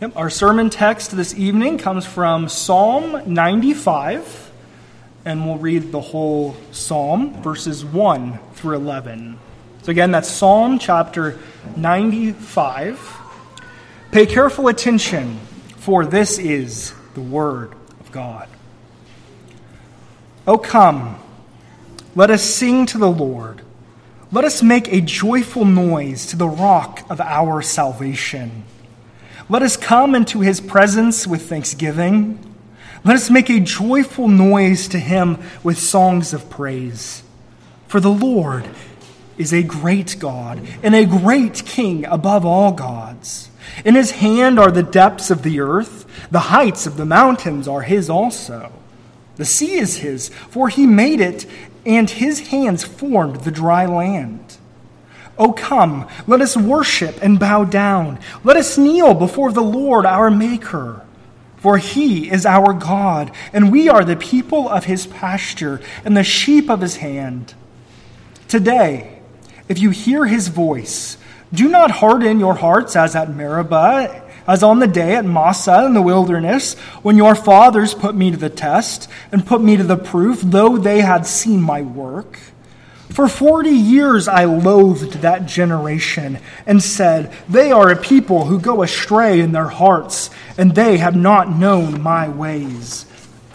Yep, 0.00 0.16
our 0.16 0.28
sermon 0.28 0.70
text 0.70 1.12
this 1.12 1.34
evening 1.34 1.78
comes 1.78 2.04
from 2.04 2.48
Psalm 2.48 3.32
95, 3.32 4.50
and 5.24 5.46
we'll 5.46 5.58
read 5.58 5.92
the 5.92 6.00
whole 6.00 6.56
psalm, 6.72 7.40
verses 7.44 7.84
1 7.84 8.40
through 8.54 8.74
11. 8.74 9.38
So, 9.82 9.92
again, 9.92 10.10
that's 10.10 10.28
Psalm 10.28 10.80
chapter 10.80 11.38
95. 11.76 13.16
Pay 14.10 14.26
careful 14.26 14.66
attention, 14.66 15.38
for 15.76 16.04
this 16.04 16.40
is 16.40 16.92
the 17.14 17.20
word 17.20 17.72
of 18.00 18.10
God. 18.10 18.48
O 20.44 20.58
come, 20.58 21.20
let 22.16 22.30
us 22.30 22.42
sing 22.42 22.86
to 22.86 22.98
the 22.98 23.10
Lord. 23.10 23.62
Let 24.32 24.44
us 24.44 24.60
make 24.60 24.92
a 24.92 25.00
joyful 25.00 25.64
noise 25.64 26.26
to 26.26 26.36
the 26.36 26.48
rock 26.48 27.08
of 27.08 27.20
our 27.20 27.62
salvation. 27.62 28.64
Let 29.54 29.62
us 29.62 29.76
come 29.76 30.16
into 30.16 30.40
his 30.40 30.60
presence 30.60 31.28
with 31.28 31.48
thanksgiving. 31.48 32.40
Let 33.04 33.14
us 33.14 33.30
make 33.30 33.48
a 33.48 33.60
joyful 33.60 34.26
noise 34.26 34.88
to 34.88 34.98
him 34.98 35.38
with 35.62 35.78
songs 35.78 36.32
of 36.34 36.50
praise. 36.50 37.22
For 37.86 38.00
the 38.00 38.10
Lord 38.10 38.68
is 39.38 39.54
a 39.54 39.62
great 39.62 40.16
God 40.18 40.60
and 40.82 40.92
a 40.92 41.06
great 41.06 41.64
King 41.64 42.04
above 42.04 42.44
all 42.44 42.72
gods. 42.72 43.48
In 43.84 43.94
his 43.94 44.10
hand 44.10 44.58
are 44.58 44.72
the 44.72 44.82
depths 44.82 45.30
of 45.30 45.44
the 45.44 45.60
earth, 45.60 46.04
the 46.32 46.50
heights 46.50 46.84
of 46.84 46.96
the 46.96 47.06
mountains 47.06 47.68
are 47.68 47.82
his 47.82 48.10
also. 48.10 48.72
The 49.36 49.44
sea 49.44 49.74
is 49.74 49.98
his, 49.98 50.30
for 50.30 50.68
he 50.68 50.84
made 50.84 51.20
it, 51.20 51.46
and 51.86 52.10
his 52.10 52.48
hands 52.48 52.82
formed 52.82 53.42
the 53.42 53.52
dry 53.52 53.86
land. 53.86 54.58
O 55.38 55.52
come, 55.52 56.08
let 56.26 56.40
us 56.40 56.56
worship 56.56 57.18
and 57.22 57.40
bow 57.40 57.64
down. 57.64 58.18
Let 58.44 58.56
us 58.56 58.78
kneel 58.78 59.14
before 59.14 59.52
the 59.52 59.62
Lord 59.62 60.06
our 60.06 60.30
Maker. 60.30 61.04
For 61.56 61.78
he 61.78 62.30
is 62.30 62.44
our 62.44 62.74
God, 62.74 63.32
and 63.52 63.72
we 63.72 63.88
are 63.88 64.04
the 64.04 64.16
people 64.16 64.68
of 64.68 64.84
his 64.84 65.06
pasture 65.06 65.80
and 66.04 66.16
the 66.16 66.22
sheep 66.22 66.68
of 66.68 66.82
his 66.82 66.96
hand. 66.96 67.54
Today, 68.48 69.18
if 69.66 69.78
you 69.78 69.90
hear 69.90 70.26
his 70.26 70.48
voice, 70.48 71.16
do 71.52 71.68
not 71.68 71.90
harden 71.90 72.38
your 72.38 72.54
hearts 72.54 72.96
as 72.96 73.16
at 73.16 73.34
Meribah, 73.34 74.22
as 74.46 74.62
on 74.62 74.78
the 74.78 74.86
day 74.86 75.14
at 75.14 75.24
Massah 75.24 75.86
in 75.86 75.94
the 75.94 76.02
wilderness, 76.02 76.74
when 77.02 77.16
your 77.16 77.34
fathers 77.34 77.94
put 77.94 78.14
me 78.14 78.30
to 78.30 78.36
the 78.36 78.50
test 78.50 79.08
and 79.32 79.46
put 79.46 79.62
me 79.62 79.76
to 79.76 79.84
the 79.84 79.96
proof, 79.96 80.42
though 80.42 80.76
they 80.76 81.00
had 81.00 81.26
seen 81.26 81.62
my 81.62 81.80
work. 81.80 82.38
For 83.14 83.28
forty 83.28 83.70
years 83.70 84.26
I 84.26 84.44
loathed 84.44 85.20
that 85.20 85.46
generation 85.46 86.40
and 86.66 86.82
said, 86.82 87.32
They 87.48 87.70
are 87.70 87.88
a 87.88 87.96
people 87.96 88.46
who 88.46 88.58
go 88.58 88.82
astray 88.82 89.38
in 89.38 89.52
their 89.52 89.68
hearts, 89.68 90.30
and 90.58 90.74
they 90.74 90.98
have 90.98 91.14
not 91.14 91.48
known 91.48 92.02
my 92.02 92.28
ways. 92.28 93.06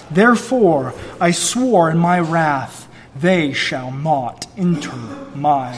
Therefore 0.10 0.94
I 1.20 1.32
swore 1.32 1.92
in 1.92 1.98
my 1.98 2.22
wrath, 2.22 2.88
They 3.14 3.52
shall 3.52 3.92
not 3.92 4.48
enter 4.56 4.96
my 5.36 5.78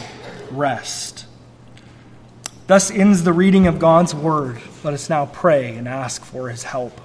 rest. 0.52 1.26
Thus 2.68 2.92
ends 2.92 3.24
the 3.24 3.34
reading 3.34 3.66
of 3.66 3.80
God's 3.80 4.14
word. 4.14 4.62
Let 4.84 4.94
us 4.94 5.10
now 5.10 5.26
pray 5.26 5.76
and 5.76 5.88
ask 5.88 6.24
for 6.24 6.50
his 6.50 6.66
help. 6.66 7.02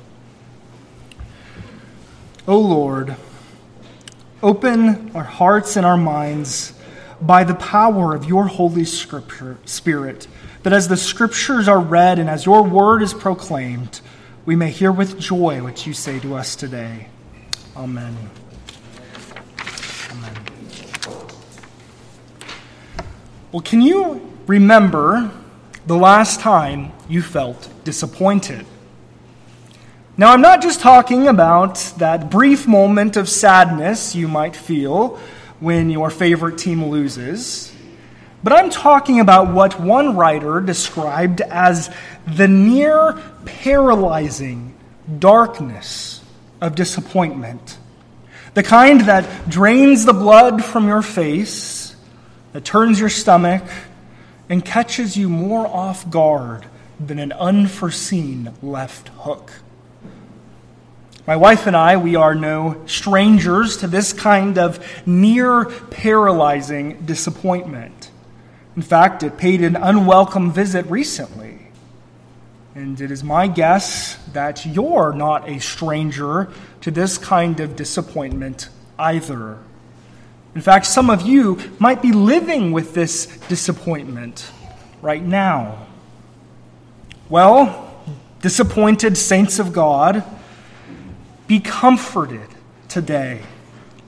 O 2.47 2.59
Lord, 2.59 3.17
Open 4.43 5.11
our 5.17 5.25
hearts 5.25 5.77
and 5.77 5.87
our 5.87 5.97
minds 5.97 6.75
by 7.23 7.43
the 7.43 7.55
power 7.55 8.15
of 8.15 8.27
your 8.27 8.47
Holy 8.47 8.85
Scripture, 8.85 9.57
Spirit, 9.65 10.29
that 10.63 10.75
as 10.75 10.89
the 10.89 10.97
Scriptures 10.97 11.69
are 11.69 11.81
read 11.81 12.19
and 12.19 12.29
as 12.29 12.45
your 12.45 12.63
word 12.63 13.01
is 13.01 13.15
proclaimed, 13.15 14.03
we 14.45 14.55
may 14.55 14.71
hear 14.71 14.93
with 14.93 15.19
joy 15.19 15.63
what 15.63 15.87
you 15.87 15.95
say 15.95 16.21
to 16.21 16.35
us 16.35 16.55
today. 16.55 17.09
Amen. 17.75 18.15
Amen. 20.11 20.35
Well, 23.53 23.63
can 23.63 23.81
you 23.81 24.37
remember 24.47 25.31
the 25.87 25.97
last 25.97 26.41
time 26.41 26.93
you 27.09 27.23
felt 27.23 27.71
disappointed? 27.85 28.67
Now, 30.19 30.33
I'm 30.33 30.41
not 30.41 30.63
just 30.63 30.81
talking 30.81 31.29
about 31.29 31.75
that 31.99 32.31
brief 32.31 32.67
moment 32.67 33.19
of 33.19 33.29
sadness 33.29 34.15
you 34.15 34.29
might 34.29 34.57
feel 34.57 35.21
when 35.61 35.91
your 35.91 36.09
favorite 36.09 36.57
team 36.57 36.87
loses, 36.87 37.71
but 38.43 38.55
I'm 38.55 38.71
talking 38.71 39.21
about 39.21 39.53
what 39.53 39.79
one 39.79 40.17
writer 40.17 40.63
described 40.63 41.43
as 41.43 41.95
the 42.27 42.49
near 42.49 43.23
paralyzing 43.45 44.75
darkness 45.19 46.25
of 46.63 46.75
disappointment. 46.75 47.77
The 48.55 48.63
kind 48.63 49.03
that 49.03 49.51
drains 49.51 50.07
the 50.07 50.15
blood 50.15 50.65
from 50.65 50.89
your 50.89 51.03
face, 51.03 51.95
that 52.55 52.65
turns 52.65 52.99
your 52.99 53.11
stomach, 53.11 53.65
and 54.49 54.65
catches 54.65 55.15
you 55.15 55.29
more 55.29 55.67
off 55.67 56.09
guard 56.09 56.65
than 56.99 57.19
an 57.19 57.33
unforeseen 57.33 58.55
left 58.63 59.09
hook. 59.09 59.53
My 61.27 61.35
wife 61.35 61.67
and 61.67 61.77
I, 61.77 61.97
we 61.97 62.15
are 62.15 62.37
no 62.37 62.81
strangers 62.87 63.79
to 63.79 63.89
this 63.89 64.13
kind 64.13 64.59
of 64.59 64.79
near 65.05 65.65
paralyzing 65.65 67.05
disappointment. 67.05 68.13
In 68.77 68.83
fact, 68.83 69.25
it 69.25 69.37
paid 69.37 69.61
an 69.61 69.75
unwelcome 69.75 70.53
visit 70.53 70.87
recently. 70.87 71.59
And 72.77 73.01
it 73.01 73.11
is 73.11 73.25
my 73.25 73.49
guess 73.49 74.17
that 74.35 74.67
you're 74.67 75.13
not 75.13 75.49
a 75.49 75.59
stranger 75.59 76.49
to 76.83 76.93
this 76.93 77.19
kind 77.19 77.59
of 77.59 77.75
disappointment 77.75 78.69
either. 78.97 79.59
In 80.55 80.61
fact, 80.61 80.87
some 80.87 81.11
of 81.11 81.23
you 81.23 81.59
might 81.81 82.03
be 82.03 82.13
living 82.13 82.71
with 82.71 82.95
this 82.95 83.27
disappointment 83.49 84.49
right 85.03 85.25
now. 85.25 85.87
Well, 87.29 88.01
disappointed 88.43 89.17
saints 89.17 89.59
of 89.59 89.73
God, 89.73 90.23
be 91.47 91.61
comforted 91.61 92.49
today 92.89 93.43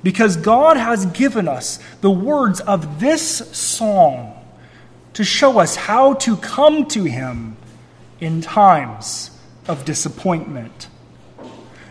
because 0.03 0.37
God 0.37 0.77
has 0.77 1.07
given 1.07 1.49
us 1.49 1.79
the 2.01 2.11
words 2.11 2.61
of 2.61 3.01
this 3.01 3.23
song 3.57 4.35
to 5.15 5.25
show 5.25 5.59
us 5.59 5.75
how 5.77 6.15
to 6.15 6.37
come 6.37 6.87
to 6.87 7.05
Him 7.05 7.57
in 8.21 8.41
times 8.41 9.31
of 9.67 9.85
disappointment. 9.85 10.89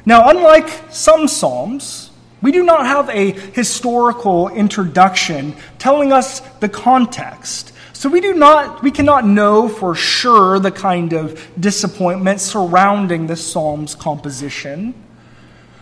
Now, 0.05 0.29
unlike 0.29 0.69
some 0.89 1.27
Psalms, 1.27 2.11
we 2.41 2.51
do 2.51 2.63
not 2.63 2.85
have 2.85 3.09
a 3.09 3.31
historical 3.31 4.49
introduction 4.49 5.55
telling 5.79 6.13
us 6.13 6.39
the 6.59 6.69
context. 6.69 7.73
So 7.93 8.09
we 8.09 8.21
do 8.21 8.33
not 8.35 8.83
we 8.83 8.91
cannot 8.91 9.25
know 9.25 9.67
for 9.67 9.95
sure 9.95 10.59
the 10.59 10.71
kind 10.71 11.13
of 11.13 11.45
disappointment 11.59 12.39
surrounding 12.39 13.25
the 13.25 13.35
psalm's 13.35 13.95
composition. 13.95 14.93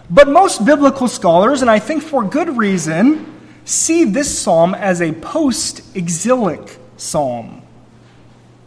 But 0.10 0.28
most 0.28 0.66
biblical 0.66 1.08
scholars, 1.08 1.62
and 1.62 1.72
I 1.72 1.80
think 1.80 2.04
for 2.04 2.24
good 2.24 2.58
reason, 2.58 3.26
see 3.66 4.04
this 4.04 4.38
psalm 4.38 4.76
as 4.76 5.02
a 5.02 5.12
post 5.14 5.82
exilic 5.96 6.78
psalm. 6.98 7.62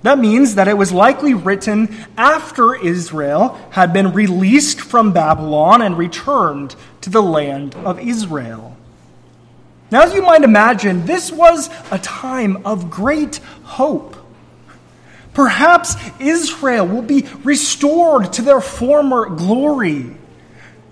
That 0.03 0.19
means 0.19 0.55
that 0.55 0.69
it 0.69 0.77
was 0.77 0.93
likely 0.93 1.35
written 1.35 1.95
after 2.17 2.75
Israel 2.75 3.59
had 3.71 3.93
been 3.93 4.13
released 4.13 4.81
from 4.81 5.13
Babylon 5.13 5.83
and 5.83 5.99
returned 5.99 6.77
to 7.01 7.11
the 7.11 7.23
land 7.23 7.75
of 7.77 7.99
Israel. 7.99 8.77
Now, 9.91 10.03
as 10.03 10.15
you 10.15 10.23
might 10.23 10.43
imagine, 10.43 11.07
this 11.07 11.33
was 11.33 11.71
a 11.91 11.99
time 11.99 12.65
of 12.67 12.91
great 12.91 13.39
hope. 13.65 14.17
Perhaps 15.33 15.97
Israel 16.21 16.87
will 16.87 17.03
be 17.03 17.27
restored 17.43 18.33
to 18.35 18.43
their 18.43 18.61
former 18.61 19.27
glory. 19.31 20.18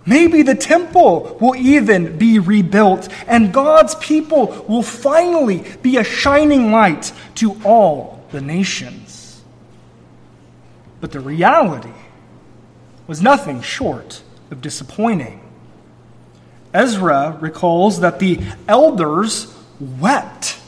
Maybe 0.06 0.42
the 0.42 0.54
temple 0.54 1.36
will 1.40 1.56
even 1.56 2.16
be 2.16 2.38
rebuilt, 2.38 3.08
and 3.26 3.52
God's 3.52 3.96
people 3.96 4.64
will 4.68 4.84
finally 4.84 5.64
be 5.82 5.96
a 5.96 6.04
shining 6.04 6.70
light 6.70 7.12
to 7.36 7.60
all 7.64 8.24
the 8.30 8.40
nations. 8.40 9.42
But 11.00 11.10
the 11.10 11.20
reality 11.20 11.92
was 13.08 13.20
nothing 13.20 13.60
short 13.62 14.22
of 14.50 14.60
disappointing. 14.60 15.40
Ezra 16.72 17.36
recalls 17.40 18.00
that 18.00 18.18
the 18.18 18.40
elders 18.68 19.54
wept 19.80 20.58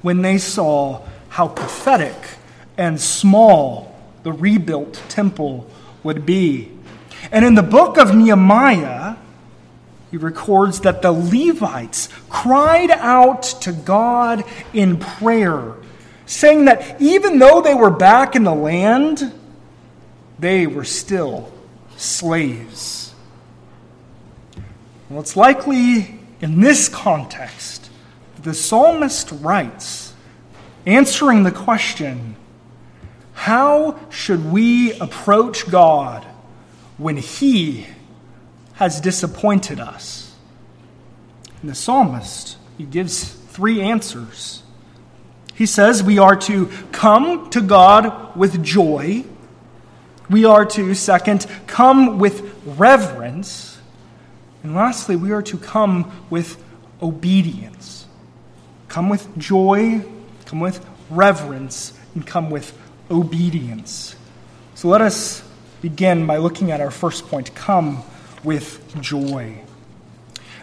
when 0.00 0.22
they 0.22 0.38
saw 0.38 1.02
how 1.28 1.48
pathetic 1.48 2.16
and 2.78 3.00
small 3.00 3.94
the 4.22 4.32
rebuilt 4.32 5.02
temple 5.08 5.68
would 6.02 6.24
be. 6.24 6.70
And 7.30 7.44
in 7.44 7.54
the 7.54 7.62
book 7.62 7.98
of 7.98 8.14
Nehemiah, 8.14 9.16
he 10.10 10.16
records 10.16 10.80
that 10.80 11.02
the 11.02 11.12
Levites 11.12 12.08
cried 12.28 12.90
out 12.90 13.42
to 13.62 13.72
God 13.72 14.44
in 14.72 14.98
prayer, 14.98 15.74
saying 16.26 16.64
that 16.64 17.00
even 17.00 17.38
though 17.38 17.60
they 17.60 17.74
were 17.74 17.90
back 17.90 18.34
in 18.34 18.42
the 18.42 18.54
land, 18.54 19.32
they 20.38 20.66
were 20.66 20.84
still 20.84 21.52
slaves. 21.96 23.14
Well, 25.08 25.20
it's 25.20 25.36
likely 25.36 26.18
in 26.40 26.60
this 26.60 26.88
context 26.88 27.90
that 28.36 28.42
the 28.42 28.54
psalmist 28.54 29.30
writes, 29.32 30.14
answering 30.86 31.42
the 31.42 31.52
question 31.52 32.36
how 33.34 33.98
should 34.10 34.52
we 34.52 34.92
approach 34.98 35.70
God 35.70 36.26
when 37.00 37.16
He 37.16 37.86
has 38.74 39.00
disappointed 39.00 39.80
us? 39.80 40.34
And 41.60 41.70
the 41.70 41.74
psalmist, 41.74 42.56
he 42.78 42.84
gives 42.84 43.24
three 43.24 43.80
answers. 43.80 44.62
He 45.54 45.66
says 45.66 46.02
we 46.02 46.18
are 46.18 46.36
to 46.36 46.70
come 46.92 47.50
to 47.50 47.60
God 47.60 48.34
with 48.34 48.62
joy. 48.62 49.24
We 50.30 50.46
are 50.46 50.64
to, 50.64 50.94
second, 50.94 51.46
come 51.66 52.18
with 52.18 52.54
reverence. 52.64 53.78
And 54.62 54.74
lastly, 54.74 55.16
we 55.16 55.32
are 55.32 55.42
to 55.42 55.58
come 55.58 56.10
with 56.30 56.62
obedience. 57.02 58.06
Come 58.88 59.08
with 59.08 59.36
joy, 59.36 60.04
come 60.46 60.60
with 60.60 60.84
reverence, 61.10 61.92
and 62.14 62.26
come 62.26 62.50
with 62.50 62.76
obedience. 63.10 64.16
So 64.74 64.88
let 64.88 65.02
us 65.02 65.42
begin 65.80 66.26
by 66.26 66.36
looking 66.36 66.70
at 66.70 66.80
our 66.80 66.90
first 66.90 67.26
point 67.28 67.54
come 67.54 68.02
with 68.44 69.00
joy. 69.00 69.54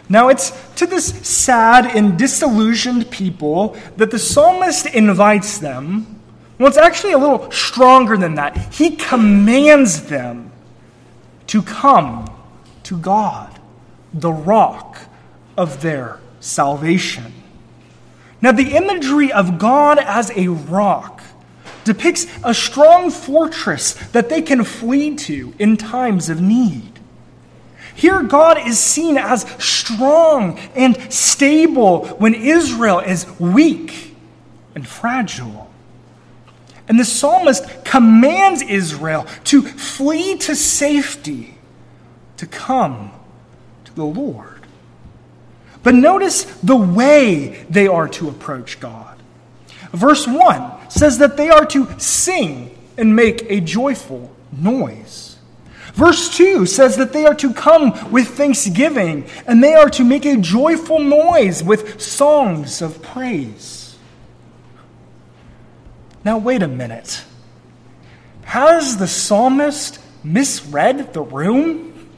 Now, 0.08 0.28
it's 0.28 0.52
to 0.76 0.86
this 0.86 1.06
sad 1.26 1.84
and 1.94 2.18
disillusioned 2.18 3.10
people 3.10 3.76
that 3.96 4.10
the 4.10 4.18
psalmist 4.18 4.86
invites 4.86 5.58
them. 5.58 6.20
Well, 6.58 6.68
it's 6.68 6.78
actually 6.78 7.12
a 7.12 7.18
little 7.18 7.50
stronger 7.50 8.16
than 8.16 8.36
that. 8.36 8.56
He 8.74 8.96
commands 8.96 10.04
them 10.04 10.50
to 11.48 11.62
come 11.62 12.26
to 12.84 12.98
God, 12.98 13.58
the 14.14 14.32
rock 14.32 14.98
of 15.56 15.82
their 15.82 16.20
salvation. 16.40 17.32
Now, 18.40 18.52
the 18.52 18.76
imagery 18.76 19.30
of 19.30 19.58
God 19.58 19.98
as 19.98 20.30
a 20.36 20.48
rock 20.48 21.17
depicts 21.88 22.26
a 22.44 22.52
strong 22.52 23.10
fortress 23.10 23.94
that 24.08 24.28
they 24.28 24.42
can 24.42 24.62
flee 24.62 25.16
to 25.16 25.54
in 25.58 25.78
times 25.78 26.28
of 26.28 26.38
need. 26.38 27.00
Here, 27.94 28.22
God 28.22 28.58
is 28.68 28.78
seen 28.78 29.16
as 29.16 29.42
strong 29.58 30.58
and 30.76 31.10
stable 31.10 32.06
when 32.18 32.34
Israel 32.34 32.98
is 33.00 33.26
weak 33.40 34.14
and 34.74 34.86
fragile. 34.86 35.72
And 36.86 37.00
the 37.00 37.06
psalmist 37.06 37.64
commands 37.86 38.60
Israel 38.60 39.26
to 39.44 39.62
flee 39.62 40.36
to 40.36 40.54
safety, 40.54 41.56
to 42.36 42.46
come 42.46 43.10
to 43.86 43.94
the 43.94 44.04
Lord. 44.04 44.66
But 45.82 45.94
notice 45.94 46.44
the 46.62 46.76
way 46.76 47.64
they 47.70 47.88
are 47.88 48.08
to 48.08 48.28
approach 48.28 48.78
God. 48.78 49.18
Verse 49.92 50.26
1 50.26 50.77
says 50.88 51.18
that 51.18 51.36
they 51.36 51.50
are 51.50 51.66
to 51.66 51.98
sing 51.98 52.76
and 52.96 53.14
make 53.14 53.50
a 53.50 53.60
joyful 53.60 54.34
noise. 54.52 55.36
Verse 55.94 56.36
2 56.36 56.66
says 56.66 56.96
that 56.96 57.12
they 57.12 57.26
are 57.26 57.34
to 57.34 57.52
come 57.52 58.12
with 58.12 58.28
thanksgiving 58.28 59.26
and 59.46 59.62
they 59.62 59.74
are 59.74 59.90
to 59.90 60.04
make 60.04 60.24
a 60.24 60.36
joyful 60.36 61.00
noise 61.00 61.62
with 61.62 62.00
songs 62.00 62.80
of 62.82 63.02
praise. 63.02 63.96
Now, 66.24 66.38
wait 66.38 66.62
a 66.62 66.68
minute. 66.68 67.24
Has 68.44 68.96
the 68.96 69.08
psalmist 69.08 69.98
misread 70.22 71.12
the 71.14 71.22
room? 71.22 72.08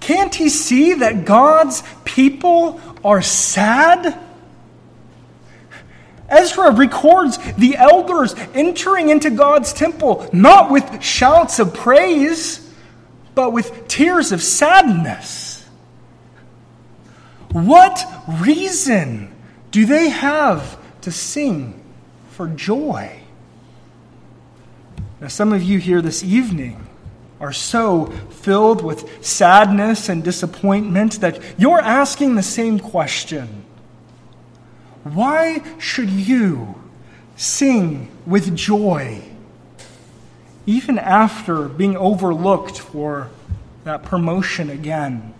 Can't 0.00 0.34
he 0.34 0.48
see 0.48 0.94
that 0.94 1.24
God's 1.24 1.82
people 2.04 2.80
are 3.04 3.22
sad? 3.22 4.18
Ezra 6.32 6.72
records 6.72 7.38
the 7.54 7.76
elders 7.76 8.34
entering 8.54 9.10
into 9.10 9.30
God's 9.30 9.72
temple 9.72 10.28
not 10.32 10.70
with 10.70 11.02
shouts 11.02 11.58
of 11.58 11.74
praise, 11.74 12.68
but 13.34 13.52
with 13.52 13.86
tears 13.86 14.32
of 14.32 14.42
sadness. 14.42 15.68
What 17.52 18.02
reason 18.40 19.34
do 19.70 19.84
they 19.84 20.08
have 20.08 20.78
to 21.02 21.12
sing 21.12 21.82
for 22.30 22.48
joy? 22.48 23.20
Now, 25.20 25.28
some 25.28 25.52
of 25.52 25.62
you 25.62 25.78
here 25.78 26.00
this 26.00 26.24
evening 26.24 26.88
are 27.40 27.52
so 27.52 28.06
filled 28.30 28.82
with 28.82 29.24
sadness 29.24 30.08
and 30.08 30.24
disappointment 30.24 31.20
that 31.20 31.40
you're 31.58 31.80
asking 31.80 32.36
the 32.36 32.42
same 32.42 32.78
question 32.78 33.61
why 35.04 35.62
should 35.78 36.10
you 36.10 36.74
sing 37.36 38.08
with 38.24 38.56
joy 38.56 39.22
even 40.64 40.98
after 40.98 41.68
being 41.68 41.96
overlooked 41.96 42.78
for 42.78 43.30
that 43.84 44.04
promotion 44.04 44.70
again? 44.70 45.34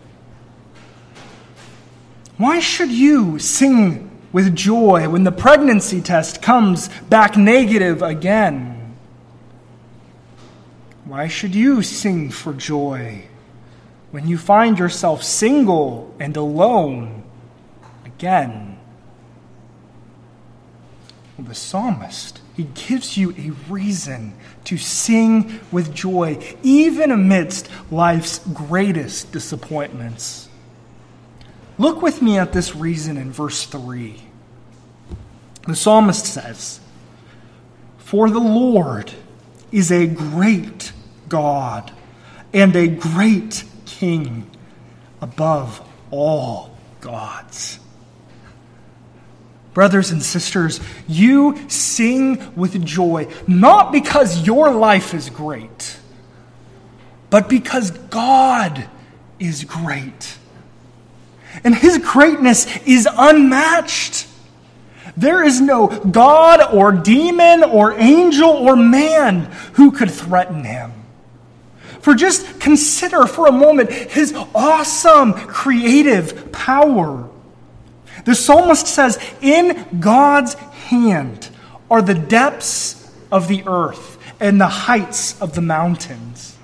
Why 2.38 2.58
should 2.58 2.90
you 2.90 3.38
sing 3.38 4.10
with 4.32 4.56
joy 4.56 5.08
when 5.08 5.22
the 5.22 5.30
pregnancy 5.32 6.00
test 6.00 6.42
comes 6.42 6.88
back 7.08 7.36
negative 7.36 8.02
again? 8.02 8.96
Why 11.04 11.28
should 11.28 11.54
you 11.54 11.82
sing 11.82 12.30
for 12.30 12.52
joy 12.52 13.26
when 14.10 14.26
you 14.26 14.38
find 14.38 14.78
yourself 14.78 15.22
single 15.22 16.14
and 16.18 16.36
alone 16.36 17.22
again? 18.04 18.71
The 21.38 21.54
psalmist. 21.54 22.40
He 22.56 22.64
gives 22.64 23.16
you 23.16 23.34
a 23.36 23.50
reason 23.70 24.34
to 24.64 24.76
sing 24.76 25.60
with 25.70 25.94
joy, 25.94 26.38
even 26.62 27.10
amidst 27.10 27.68
life's 27.90 28.38
greatest 28.52 29.32
disappointments. 29.32 30.48
Look 31.78 32.02
with 32.02 32.20
me 32.20 32.38
at 32.38 32.52
this 32.52 32.76
reason 32.76 33.16
in 33.16 33.32
verse 33.32 33.64
3. 33.64 34.20
The 35.66 35.76
psalmist 35.76 36.26
says, 36.26 36.80
For 37.98 38.28
the 38.28 38.38
Lord 38.38 39.12
is 39.70 39.90
a 39.90 40.06
great 40.06 40.92
God 41.28 41.92
and 42.52 42.76
a 42.76 42.88
great 42.88 43.64
King 43.86 44.50
above 45.20 45.86
all 46.10 46.76
gods. 47.00 47.78
Brothers 49.74 50.10
and 50.10 50.22
sisters, 50.22 50.80
you 51.08 51.58
sing 51.68 52.54
with 52.54 52.84
joy, 52.84 53.28
not 53.46 53.90
because 53.90 54.46
your 54.46 54.70
life 54.70 55.14
is 55.14 55.30
great, 55.30 55.96
but 57.30 57.48
because 57.48 57.90
God 57.90 58.86
is 59.38 59.64
great. 59.64 60.38
And 61.64 61.74
his 61.74 61.98
greatness 61.98 62.66
is 62.86 63.08
unmatched. 63.10 64.26
There 65.16 65.42
is 65.42 65.60
no 65.60 65.88
God 65.88 66.74
or 66.74 66.92
demon 66.92 67.64
or 67.64 67.92
angel 67.92 68.50
or 68.50 68.76
man 68.76 69.50
who 69.74 69.90
could 69.92 70.10
threaten 70.10 70.64
him. 70.64 70.92
For 72.00 72.14
just 72.14 72.60
consider 72.60 73.26
for 73.26 73.46
a 73.46 73.52
moment 73.52 73.92
his 73.92 74.34
awesome 74.54 75.32
creative 75.34 76.50
power. 76.52 77.28
The 78.24 78.34
psalmist 78.34 78.86
says, 78.86 79.18
In 79.40 79.98
God's 80.00 80.54
hand 80.54 81.48
are 81.90 82.02
the 82.02 82.14
depths 82.14 83.10
of 83.30 83.48
the 83.48 83.64
earth 83.66 84.18
and 84.40 84.60
the 84.60 84.68
heights 84.68 85.40
of 85.40 85.54
the 85.54 85.60
mountains. 85.60 86.56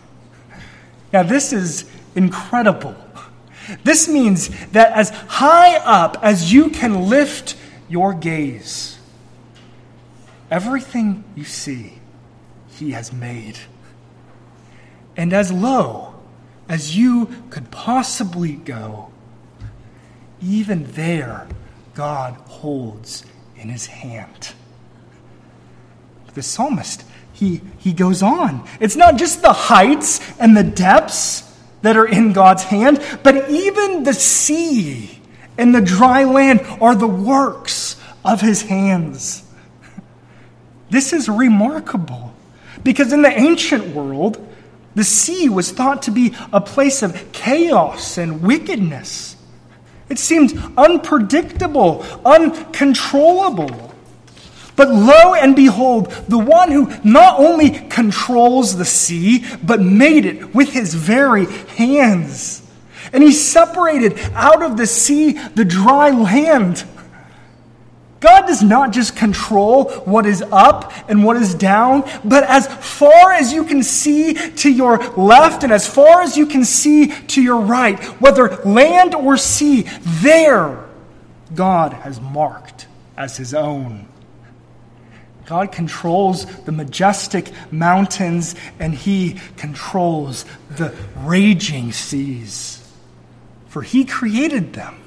Now, 1.13 1.23
this 1.23 1.53
is 1.53 1.91
incredible. 2.15 2.97
This 3.85 4.09
means 4.09 4.49
that 4.69 4.93
as 4.93 5.11
high 5.11 5.77
up 5.77 6.17
as 6.23 6.53
you 6.53 6.71
can 6.71 7.09
lift 7.09 7.57
your 7.89 8.15
gaze, 8.15 8.99
everything 10.51 11.25
you 11.35 11.45
see, 11.45 11.99
He 12.69 12.93
has 12.93 13.13
made. 13.13 13.59
And 15.17 15.33
as 15.33 15.53
low 15.53 16.15
as 16.69 16.97
you 16.97 17.29
could 17.51 17.71
possibly 17.71 18.53
go, 18.53 19.08
even 20.43 20.85
there, 20.93 21.47
God 21.95 22.35
holds 22.35 23.25
in 23.57 23.69
his 23.69 23.87
hand. 23.87 24.53
The 26.35 26.43
psalmist, 26.43 27.05
he, 27.33 27.61
he 27.79 27.93
goes 27.93 28.23
on. 28.23 28.67
It's 28.81 28.97
not 28.97 29.17
just 29.17 29.43
the 29.43 29.53
heights 29.53 30.21
and 30.39 30.57
the 30.57 30.63
depths 30.63 31.45
that 31.83 31.97
are 31.97 32.07
in 32.07 32.33
God's 32.33 32.65
hand, 32.65 33.03
but 33.23 33.51
even 33.51 34.05
the 34.05 34.15
sea 34.15 35.21
and 35.57 35.75
the 35.75 35.81
dry 35.81 36.25
land 36.25 36.61
are 36.81 36.95
the 36.95 37.09
works 37.09 38.01
of 38.25 38.41
his 38.41 38.63
hands. 38.63 39.45
This 40.91 41.13
is 41.13 41.29
remarkable. 41.29 42.35
Because 42.85 43.13
in 43.13 43.23
the 43.23 43.29
ancient 43.31 43.95
world, 43.95 44.45
the 44.95 45.05
sea 45.05 45.49
was 45.49 45.73
thought 45.73 46.03
to 46.03 46.11
be 46.11 46.35
a 46.53 46.61
place 46.61 47.03
of 47.03 47.33
chaos 47.33 48.19
and 48.19 48.43
wickedness. 48.43 49.37
It 50.09 50.19
seemed 50.19 50.61
unpredictable, 50.77 52.05
uncontrollable. 52.25 53.95
But 54.77 54.91
lo 54.91 55.35
and 55.35 55.57
behold, 55.57 56.11
the 56.29 56.39
one 56.39 56.71
who 56.71 56.93
not 57.03 57.41
only 57.41 57.71
controls 57.71 58.77
the 58.77 58.85
sea, 58.85 59.45
but 59.63 59.81
made 59.81 60.25
it 60.25 60.55
with 60.55 60.73
his 60.73 60.95
very 60.95 61.47
hands. 61.47 62.63
And 63.13 63.23
he 63.23 63.33
separated 63.33 64.19
out 64.35 64.63
of 64.63 64.77
the 64.77 64.87
sea 64.87 65.33
the 65.33 65.65
dry 65.65 66.11
land 66.11 66.85
God 68.21 68.47
does 68.47 68.63
not 68.63 68.93
just 68.93 69.15
control 69.15 69.91
what 70.01 70.27
is 70.27 70.43
up 70.51 70.93
and 71.09 71.25
what 71.25 71.37
is 71.37 71.55
down, 71.55 72.03
but 72.25 72.43
as 72.45 72.67
far 72.67 73.33
as 73.33 73.53
you 73.53 73.65
can 73.65 73.83
see 73.83 74.35
to 74.35 74.71
your 74.71 74.99
left 75.17 75.63
and 75.63 75.73
as 75.73 75.87
far 75.87 76.23
as 76.23 76.37
you 76.37 76.47
can 76.47 76.65
see 76.65 77.09
to 77.29 77.41
your 77.41 77.61
right, 77.61 78.03
whether 78.21 78.57
land 78.65 79.15
or 79.15 79.37
sea, 79.37 79.83
there 80.05 80.85
God 81.55 81.93
has 81.93 82.21
marked 82.21 82.89
as 83.17 83.37
his 83.37 83.55
own. 83.55 84.09
God 85.47 85.73
controls 85.73 86.45
the 86.65 86.73
majestic 86.73 87.51
mountains 87.71 88.55
and 88.79 88.95
he 88.95 89.41
controls 89.57 90.45
the 90.69 90.95
raging 91.21 91.93
seas. 91.93 92.87
For 93.69 93.83
he 93.83 94.05
created 94.05 94.75
them 94.75 95.01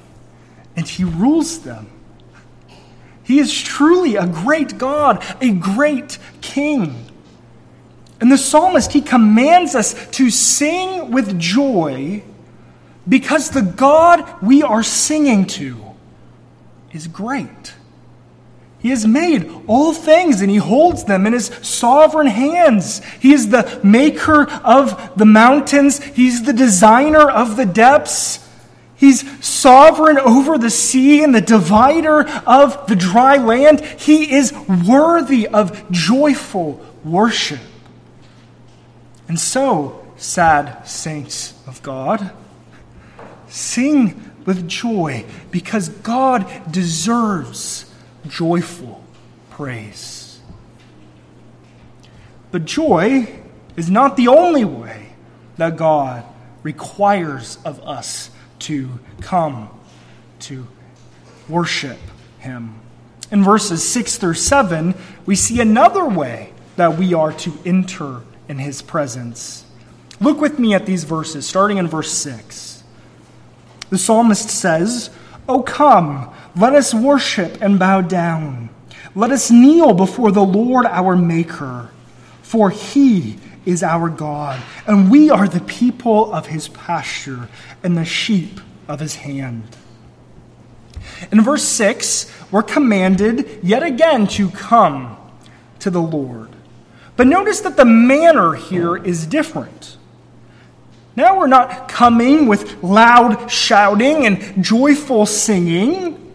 and 0.76 0.88
he 0.88 1.04
rules 1.04 1.60
them. 1.60 1.90
He 3.24 3.40
is 3.40 3.60
truly 3.62 4.16
a 4.16 4.28
great 4.28 4.78
God, 4.78 5.24
a 5.42 5.52
great 5.52 6.18
King. 6.42 7.08
And 8.20 8.32
the 8.32 8.38
psalmist, 8.38 8.94
he 8.94 9.02
commands 9.02 9.74
us 9.74 10.10
to 10.12 10.30
sing 10.30 11.12
with 11.12 11.40
joy 11.40 12.24
because 13.08 13.50
the 13.50 13.64
God 13.64 14.42
we 14.42 14.62
are 14.62 14.84
singing 14.84 15.46
to 15.48 15.78
is 16.92 17.08
great. 17.08 17.74
He 18.80 18.90
has 18.90 19.06
made 19.06 19.52
all 19.68 19.94
things 19.94 20.42
and 20.42 20.50
he 20.50 20.58
holds 20.58 21.04
them 21.04 21.28
in 21.28 21.34
his 21.34 21.48
sovereign 21.62 22.28
hands. 22.28 23.04
He 23.20 23.32
is 23.34 23.50
the 23.50 23.80
maker 23.84 24.50
of 24.50 25.18
the 25.18 25.26
mountains, 25.26 26.04
he's 26.04 26.44
the 26.44 26.54
designer 26.54 27.30
of 27.30 27.58
the 27.58 27.66
depths. 27.66 28.41
He's 29.02 29.44
sovereign 29.44 30.20
over 30.20 30.60
the 30.60 30.70
sea 30.70 31.24
and 31.24 31.34
the 31.34 31.42
divider 31.42 32.30
of 32.46 32.86
the 32.86 32.96
dry 32.96 33.38
land. 33.38 33.82
He 33.82 34.32
is 34.32 34.54
worthy 34.88 35.48
of 35.48 35.90
joyful 35.90 36.80
worship. 37.04 37.62
And 39.28 39.40
so, 39.40 40.06
sad 40.18 40.88
saints 40.88 41.56
of 41.66 41.82
God, 41.82 42.32
sing 43.48 44.32
with 44.46 44.68
joy 44.68 45.26
because 45.50 45.90
God 45.90 46.72
deserves 46.72 47.92
joyful 48.28 49.04
praise. 49.50 50.40
But 52.52 52.66
joy 52.66 53.42
is 53.76 53.90
not 53.90 54.16
the 54.16 54.28
only 54.28 54.64
way 54.64 55.14
that 55.58 55.76
God 55.76 56.24
requires 56.62 57.58
of 57.66 57.80
us 57.80 58.30
to 58.62 59.00
come 59.22 59.70
to 60.42 60.68
worship 61.48 61.98
him. 62.40 62.76
In 63.32 63.44
verses 63.44 63.88
6 63.88 64.18
through 64.18 64.34
7, 64.34 64.96
we 65.26 65.36
see 65.36 65.62
another 65.62 66.06
way 66.06 66.54
that 66.76 66.98
we 66.98 67.14
are 67.14 67.32
to 67.34 67.54
enter 67.66 68.22
in 68.48 68.60
his 68.60 68.82
presence. 68.82 69.66
Look 70.20 70.40
with 70.40 70.60
me 70.60 70.74
at 70.74 70.86
these 70.86 71.04
verses, 71.04 71.48
starting 71.48 71.78
in 71.78 71.88
verse 71.88 72.12
6. 72.12 72.84
The 73.90 73.98
psalmist 73.98 74.50
says, 74.50 75.10
O 75.48 75.62
come, 75.64 76.34
let 76.56 76.74
us 76.74 76.94
worship 76.94 77.62
and 77.62 77.80
bow 77.80 78.02
down. 78.02 78.70
Let 79.16 79.32
us 79.32 79.52
kneel 79.52 79.94
before 79.94 80.32
the 80.32 80.44
Lord 80.44 80.86
our 80.86 81.16
Maker, 81.16 81.90
for 82.42 82.70
he 82.70 83.38
is 83.66 83.84
our 83.84 84.10
God, 84.10 84.62
and 84.88 85.12
we 85.12 85.30
are 85.30 85.48
the 85.48 85.62
people 85.62 86.34
of 86.34 86.48
his 86.48 86.68
pasture 86.70 87.50
and 87.84 87.98
the 87.98 88.06
sheep 88.06 88.60
of 88.88 89.00
his 89.00 89.16
hand. 89.16 89.64
In 91.32 91.42
verse 91.42 91.64
6, 91.64 92.32
we're 92.52 92.64
commanded 92.64 93.60
yet 93.62 93.84
again 93.84 94.28
to 94.28 94.50
come 94.50 95.18
to 95.80 95.90
the 95.90 96.02
Lord. 96.02 96.50
But 97.16 97.28
notice 97.28 97.62
that 97.62 97.78
the 97.78 97.86
manner 97.86 98.54
here 98.54 98.98
is 98.98 99.26
different. 99.26 99.98
Now 101.16 101.38
we're 101.38 101.48
not 101.48 101.88
coming 101.90 102.48
with 102.48 102.82
loud 102.82 103.52
shouting 103.52 104.26
and 104.26 104.64
joyful 104.64 105.26
singing. 105.26 106.34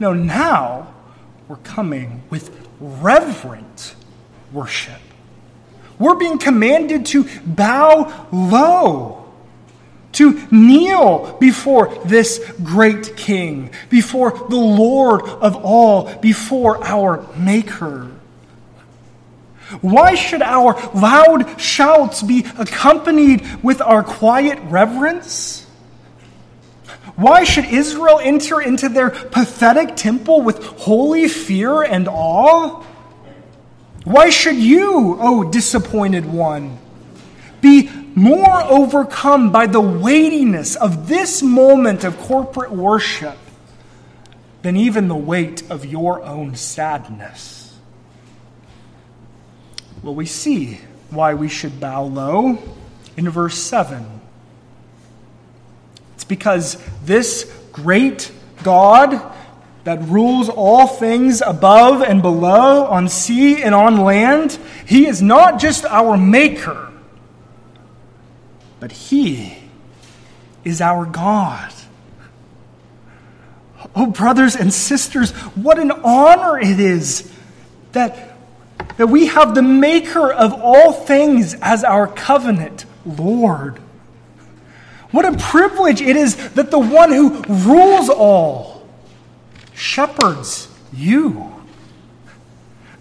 No, 0.00 0.12
now 0.12 0.92
we're 1.46 1.56
coming 1.56 2.22
with 2.28 2.54
reverent 2.80 3.94
worship. 4.52 5.00
We're 5.98 6.16
being 6.16 6.38
commanded 6.38 7.06
to 7.06 7.26
bow 7.44 8.28
low, 8.30 9.24
to 10.12 10.40
kneel 10.50 11.36
before 11.40 11.94
this 12.04 12.40
great 12.62 13.16
King, 13.16 13.70
before 13.90 14.30
the 14.48 14.56
Lord 14.56 15.22
of 15.22 15.56
all, 15.56 16.14
before 16.16 16.84
our 16.84 17.26
Maker. 17.36 18.10
Why 19.80 20.14
should 20.14 20.40
our 20.40 20.74
loud 20.94 21.60
shouts 21.60 22.22
be 22.22 22.46
accompanied 22.58 23.62
with 23.62 23.82
our 23.82 24.02
quiet 24.02 24.58
reverence? 24.64 25.66
Why 27.16 27.44
should 27.44 27.66
Israel 27.66 28.20
enter 28.22 28.60
into 28.60 28.88
their 28.88 29.10
pathetic 29.10 29.96
temple 29.96 30.40
with 30.40 30.62
holy 30.62 31.28
fear 31.28 31.82
and 31.82 32.08
awe? 32.08 32.84
Why 34.08 34.30
should 34.30 34.56
you, 34.56 35.18
O 35.18 35.18
oh 35.20 35.44
disappointed 35.44 36.24
one, 36.24 36.78
be 37.60 37.90
more 38.14 38.62
overcome 38.62 39.52
by 39.52 39.66
the 39.66 39.82
weightiness 39.82 40.76
of 40.76 41.08
this 41.08 41.42
moment 41.42 42.04
of 42.04 42.16
corporate 42.16 42.72
worship 42.72 43.36
than 44.62 44.78
even 44.78 45.08
the 45.08 45.14
weight 45.14 45.70
of 45.70 45.84
your 45.84 46.22
own 46.22 46.56
sadness? 46.56 47.76
Well, 50.02 50.14
we 50.14 50.24
see 50.24 50.80
why 51.10 51.34
we 51.34 51.50
should 51.50 51.78
bow 51.78 52.04
low 52.04 52.56
in 53.18 53.28
verse 53.28 53.58
7. 53.58 54.20
It's 56.14 56.24
because 56.24 56.82
this 57.04 57.44
great 57.72 58.32
God 58.62 59.34
that 59.88 60.02
rules 60.02 60.50
all 60.50 60.86
things 60.86 61.40
above 61.40 62.02
and 62.02 62.20
below, 62.20 62.84
on 62.84 63.08
sea 63.08 63.62
and 63.62 63.74
on 63.74 63.96
land. 63.96 64.58
He 64.84 65.06
is 65.06 65.22
not 65.22 65.58
just 65.58 65.86
our 65.86 66.18
maker, 66.18 66.92
but 68.80 68.92
He 68.92 69.56
is 70.62 70.82
our 70.82 71.06
God. 71.06 71.72
Oh, 73.96 74.04
brothers 74.04 74.56
and 74.56 74.70
sisters, 74.70 75.30
what 75.56 75.78
an 75.78 75.90
honor 75.90 76.58
it 76.58 76.78
is 76.80 77.32
that, 77.92 78.36
that 78.98 79.08
we 79.08 79.28
have 79.28 79.54
the 79.54 79.62
maker 79.62 80.30
of 80.30 80.52
all 80.52 80.92
things 80.92 81.54
as 81.62 81.82
our 81.82 82.06
covenant 82.06 82.84
Lord. 83.06 83.78
What 85.12 85.24
a 85.24 85.34
privilege 85.38 86.02
it 86.02 86.16
is 86.16 86.50
that 86.50 86.70
the 86.70 86.78
one 86.78 87.10
who 87.10 87.42
rules 87.48 88.10
all 88.10 88.77
shepherds 89.78 90.68
you. 90.92 91.54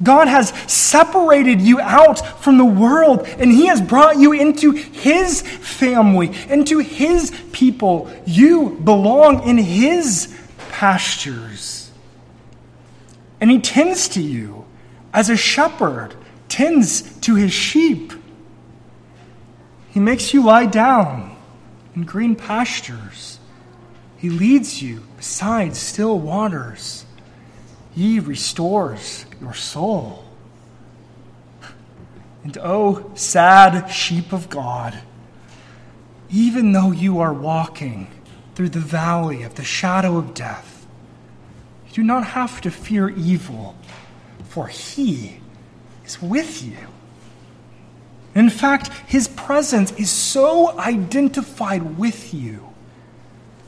God 0.01 0.27
has 0.27 0.49
separated 0.71 1.59
you 1.59 1.79
out 1.79 2.41
from 2.41 2.57
the 2.57 2.65
world 2.65 3.27
and 3.39 3.51
He 3.51 3.65
has 3.65 3.81
brought 3.81 4.17
you 4.17 4.31
into 4.31 4.71
His 4.71 5.41
family, 5.41 6.31
into 6.49 6.79
His 6.79 7.31
people. 7.51 8.11
You 8.25 8.79
belong 8.83 9.47
in 9.47 9.57
His 9.57 10.37
pastures. 10.69 11.91
And 13.41 13.49
He 13.49 13.59
tends 13.59 14.07
to 14.09 14.21
you 14.21 14.65
as 15.13 15.31
a 15.31 15.35
shepherd 15.35 16.13
tends 16.47 17.01
to 17.19 17.35
his 17.35 17.51
sheep. 17.51 18.13
He 19.89 19.99
makes 19.99 20.33
you 20.33 20.43
lie 20.43 20.65
down 20.65 21.35
in 21.95 22.03
green 22.03 22.35
pastures. 22.35 23.36
He 24.17 24.29
leads 24.29 24.81
you 24.81 25.03
beside 25.15 25.75
still 25.75 26.19
waters. 26.19 27.05
He 27.93 28.19
restores 28.19 29.25
your 29.39 29.53
soul. 29.53 30.25
And 32.43 32.57
oh, 32.61 33.11
sad 33.15 33.91
sheep 33.91 34.31
of 34.31 34.49
God, 34.49 34.99
even 36.29 36.71
though 36.71 36.91
you 36.91 37.19
are 37.19 37.33
walking 37.33 38.07
through 38.55 38.69
the 38.69 38.79
valley 38.79 39.43
of 39.43 39.55
the 39.55 39.63
shadow 39.63 40.17
of 40.17 40.33
death, 40.33 40.87
you 41.87 41.93
do 41.95 42.03
not 42.03 42.27
have 42.27 42.61
to 42.61 42.71
fear 42.71 43.09
evil, 43.09 43.75
for 44.49 44.67
He 44.67 45.39
is 46.05 46.21
with 46.21 46.63
you. 46.63 46.77
In 48.33 48.49
fact, 48.51 48.89
his 49.07 49.27
presence 49.27 49.91
is 49.93 50.11
so 50.11 50.77
identified 50.79 51.97
with 51.97 52.33
you 52.35 52.66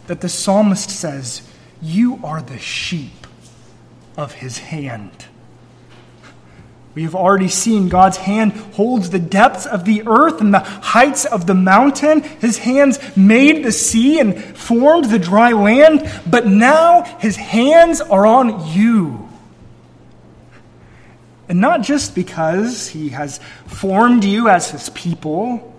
that 0.10 0.22
the 0.22 0.28
psalmist 0.30 0.90
says, 0.90 1.44
You 1.84 2.20
are 2.24 2.42
the 2.42 2.58
sheep 2.58 3.28
of 4.18 4.34
his 4.34 4.58
hand. 4.58 5.26
We 6.96 7.04
have 7.04 7.14
already 7.14 7.48
seen 7.48 7.90
God's 7.90 8.18
hand 8.18 8.54
holds 8.54 9.12
the 9.12 9.20
depths 9.20 9.68
of 9.68 9.86
the 9.86 10.02
earth 10.08 10.42
and 10.42 10.52
the 10.52 10.62
heights 10.62 11.26
of 11.26 11.46
the 11.46 11.54
mountain. 11.54 12.24
His 12.24 12.58
hands 12.58 13.00
made 13.16 13.64
the 13.64 13.72
sea 13.72 14.20
and 14.20 14.44
formed 14.58 15.06
the 15.06 15.20
dry 15.20 15.52
land, 15.52 16.12
but 16.26 16.48
now 16.48 17.04
his 17.20 17.36
hands 17.36 18.02
are 18.02 18.26
on 18.26 18.68
you. 18.70 19.30
And 21.48 21.62
not 21.62 21.84
just 21.84 22.16
because 22.16 22.88
he 22.88 23.10
has 23.10 23.40
formed 23.68 24.24
you 24.24 24.50
as 24.50 24.72
his 24.72 24.90
people, 24.90 25.79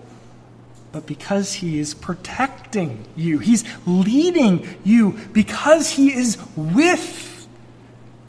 but 0.91 1.05
because 1.05 1.53
he 1.53 1.79
is 1.79 1.93
protecting 1.93 3.05
you. 3.15 3.39
He's 3.39 3.63
leading 3.85 4.67
you 4.83 5.17
because 5.31 5.91
he 5.91 6.13
is 6.13 6.37
with 6.55 7.47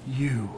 you. 0.06 0.48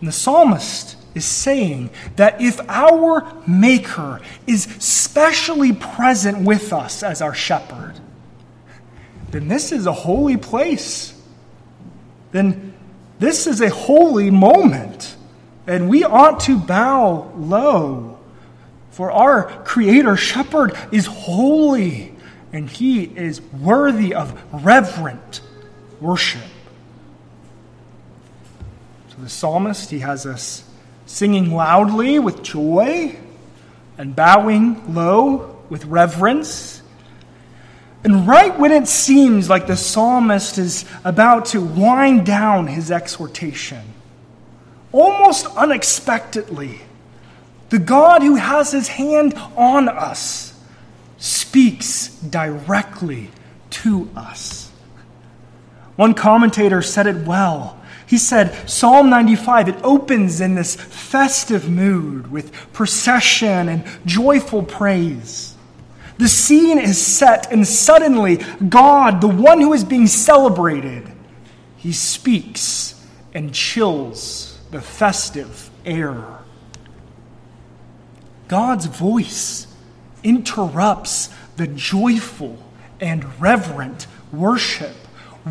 And 0.00 0.08
the 0.08 0.12
psalmist 0.12 0.96
is 1.14 1.24
saying 1.24 1.90
that 2.16 2.40
if 2.40 2.60
our 2.68 3.32
Maker 3.46 4.20
is 4.46 4.62
specially 4.78 5.72
present 5.72 6.44
with 6.44 6.72
us 6.72 7.02
as 7.02 7.20
our 7.22 7.34
shepherd, 7.34 7.94
then 9.30 9.48
this 9.48 9.72
is 9.72 9.86
a 9.86 9.92
holy 9.92 10.36
place. 10.36 11.14
Then 12.32 12.74
this 13.18 13.46
is 13.46 13.60
a 13.60 13.68
holy 13.68 14.30
moment. 14.30 15.16
And 15.66 15.88
we 15.88 16.04
ought 16.04 16.40
to 16.40 16.58
bow 16.58 17.32
low. 17.36 18.17
For 18.98 19.12
our 19.12 19.44
Creator 19.62 20.16
Shepherd 20.16 20.76
is 20.90 21.06
holy, 21.06 22.12
and 22.52 22.68
He 22.68 23.04
is 23.04 23.40
worthy 23.40 24.12
of 24.12 24.36
reverent 24.52 25.40
worship 26.00 26.42
So 29.10 29.22
the 29.22 29.28
psalmist, 29.28 29.90
he 29.90 30.00
has 30.00 30.26
us 30.26 30.64
singing 31.06 31.54
loudly 31.54 32.18
with 32.18 32.42
joy 32.42 33.16
and 33.98 34.16
bowing 34.16 34.92
low 34.96 35.62
with 35.70 35.84
reverence. 35.84 36.82
And 38.02 38.26
right 38.26 38.58
when 38.58 38.72
it 38.72 38.88
seems 38.88 39.48
like 39.48 39.68
the 39.68 39.76
psalmist 39.76 40.58
is 40.58 40.84
about 41.04 41.46
to 41.46 41.60
wind 41.60 42.26
down 42.26 42.66
his 42.66 42.90
exhortation, 42.90 43.94
almost 44.90 45.46
unexpectedly, 45.54 46.80
the 47.70 47.78
God 47.78 48.22
who 48.22 48.36
has 48.36 48.72
his 48.72 48.88
hand 48.88 49.34
on 49.56 49.88
us 49.88 50.54
speaks 51.18 52.08
directly 52.08 53.30
to 53.70 54.10
us. 54.16 54.70
One 55.96 56.14
commentator 56.14 56.80
said 56.82 57.06
it 57.06 57.26
well 57.26 57.78
he 58.08 58.16
said, 58.16 58.66
Psalm 58.68 59.10
95, 59.10 59.68
it 59.68 59.76
opens 59.84 60.40
in 60.40 60.54
this 60.54 60.76
festive 60.76 61.68
mood 61.68 62.30
with 62.30 62.52
procession 62.72 63.68
and 63.68 63.84
joyful 64.06 64.62
praise. 64.62 65.54
The 66.16 66.26
scene 66.26 66.78
is 66.78 66.98
set, 66.98 67.52
and 67.52 67.66
suddenly, 67.66 68.38
God, 68.66 69.20
the 69.20 69.28
one 69.28 69.60
who 69.60 69.74
is 69.74 69.84
being 69.84 70.06
celebrated, 70.06 71.06
he 71.76 71.92
speaks 71.92 73.06
and 73.34 73.52
chills 73.52 74.58
the 74.70 74.80
festive 74.80 75.68
air. 75.84 76.37
God's 78.48 78.86
voice 78.86 79.66
interrupts 80.24 81.30
the 81.56 81.66
joyful 81.66 82.58
and 83.00 83.40
reverent 83.40 84.06
worship 84.32 84.94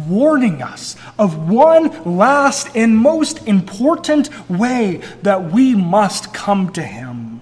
warning 0.06 0.62
us 0.62 0.96
of 1.18 1.50
one 1.50 2.18
last 2.18 2.76
and 2.76 2.96
most 2.96 3.48
important 3.48 4.30
way 4.50 5.02
that 5.24 5.52
we 5.52 5.76
must 5.76 6.34
come 6.34 6.72
to 6.74 6.84
Him. 6.84 7.42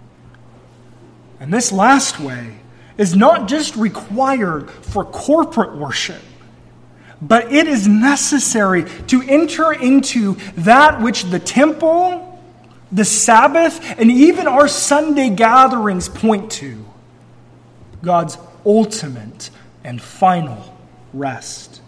And 1.39 1.53
this 1.53 1.71
last 1.71 2.19
way 2.19 2.55
is 2.97 3.15
not 3.15 3.47
just 3.47 3.75
required 3.75 4.69
for 4.69 5.03
corporate 5.03 5.75
worship, 5.75 6.21
but 7.21 7.51
it 7.51 7.67
is 7.67 7.87
necessary 7.87 8.85
to 9.07 9.21
enter 9.23 9.73
into 9.73 10.35
that 10.57 11.01
which 11.01 11.25
the 11.25 11.39
temple, 11.39 12.24
the 12.91 13.05
Sabbath, 13.05 13.99
and 13.99 14.11
even 14.11 14.47
our 14.47 14.67
Sunday 14.67 15.29
gatherings 15.29 16.07
point 16.07 16.51
to 16.53 16.85
God's 18.01 18.37
ultimate 18.65 19.49
and 19.83 20.01
final 20.01 20.77
rest. 21.13 21.81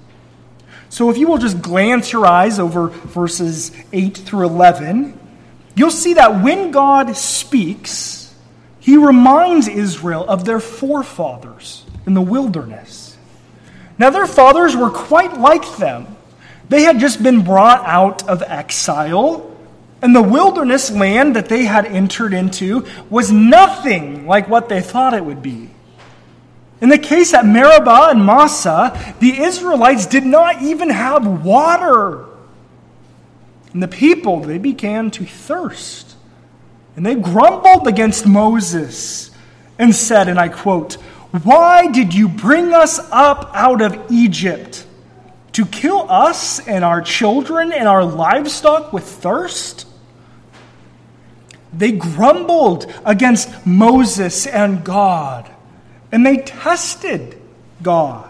So 0.89 1.09
if 1.09 1.17
you 1.17 1.27
will 1.27 1.37
just 1.37 1.61
glance 1.61 2.11
your 2.11 2.25
eyes 2.25 2.59
over 2.59 2.87
verses 2.87 3.71
8 3.91 4.17
through 4.17 4.45
11, 4.45 5.19
you'll 5.75 5.91
see 5.91 6.13
that 6.15 6.43
when 6.43 6.71
God 6.71 7.15
speaks, 7.15 8.33
he 8.79 8.97
reminds 8.97 9.67
Israel 9.67 10.25
of 10.27 10.45
their 10.45 10.59
forefathers 10.59 11.85
in 12.05 12.13
the 12.13 12.21
wilderness. 12.21 13.17
Now, 13.99 14.11
their 14.11 14.27
fathers 14.27 14.75
were 14.75 14.89
quite 14.89 15.37
like 15.37 15.77
them. 15.77 16.15
They 16.69 16.83
had 16.83 16.99
just 16.99 17.21
been 17.21 17.43
brought 17.43 17.83
out 17.85 18.27
of 18.29 18.43
exile, 18.43 19.56
and 20.01 20.15
the 20.15 20.21
wilderness 20.21 20.91
land 20.91 21.35
that 21.35 21.49
they 21.49 21.65
had 21.65 21.85
entered 21.85 22.33
into 22.33 22.85
was 23.09 23.31
nothing 23.31 24.27
like 24.27 24.47
what 24.47 24.69
they 24.69 24.81
thought 24.81 25.13
it 25.13 25.25
would 25.25 25.41
be. 25.41 25.71
In 26.79 26.89
the 26.89 26.99
case 26.99 27.33
at 27.33 27.45
Meribah 27.45 28.09
and 28.11 28.23
Massah, 28.23 29.15
the 29.19 29.39
Israelites 29.39 30.05
did 30.05 30.25
not 30.25 30.61
even 30.61 30.91
have 30.91 31.43
water. 31.43 32.25
And 33.73 33.81
the 33.81 33.87
people, 33.87 34.41
they 34.41 34.59
began 34.59 35.09
to 35.11 35.25
thirst. 35.25 36.15
And 36.95 37.05
they 37.05 37.15
grumbled 37.15 37.87
against 37.87 38.27
Moses 38.27 39.31
and 39.79 39.95
said, 39.95 40.27
and 40.27 40.39
I 40.39 40.49
quote, 40.49 40.93
Why 41.43 41.87
did 41.87 42.13
you 42.13 42.29
bring 42.29 42.73
us 42.73 42.99
up 43.11 43.49
out 43.55 43.81
of 43.81 44.11
Egypt? 44.11 44.85
To 45.53 45.65
kill 45.65 46.05
us 46.09 46.59
and 46.67 46.83
our 46.83 47.01
children 47.01 47.71
and 47.71 47.87
our 47.87 48.03
livestock 48.03 48.93
with 48.93 49.03
thirst? 49.03 49.86
They 51.73 51.91
grumbled 51.91 52.91
against 53.05 53.65
Moses 53.65 54.47
and 54.47 54.83
God 54.83 55.49
and 56.11 56.25
they 56.25 56.37
tested 56.37 57.39
God. 57.81 58.23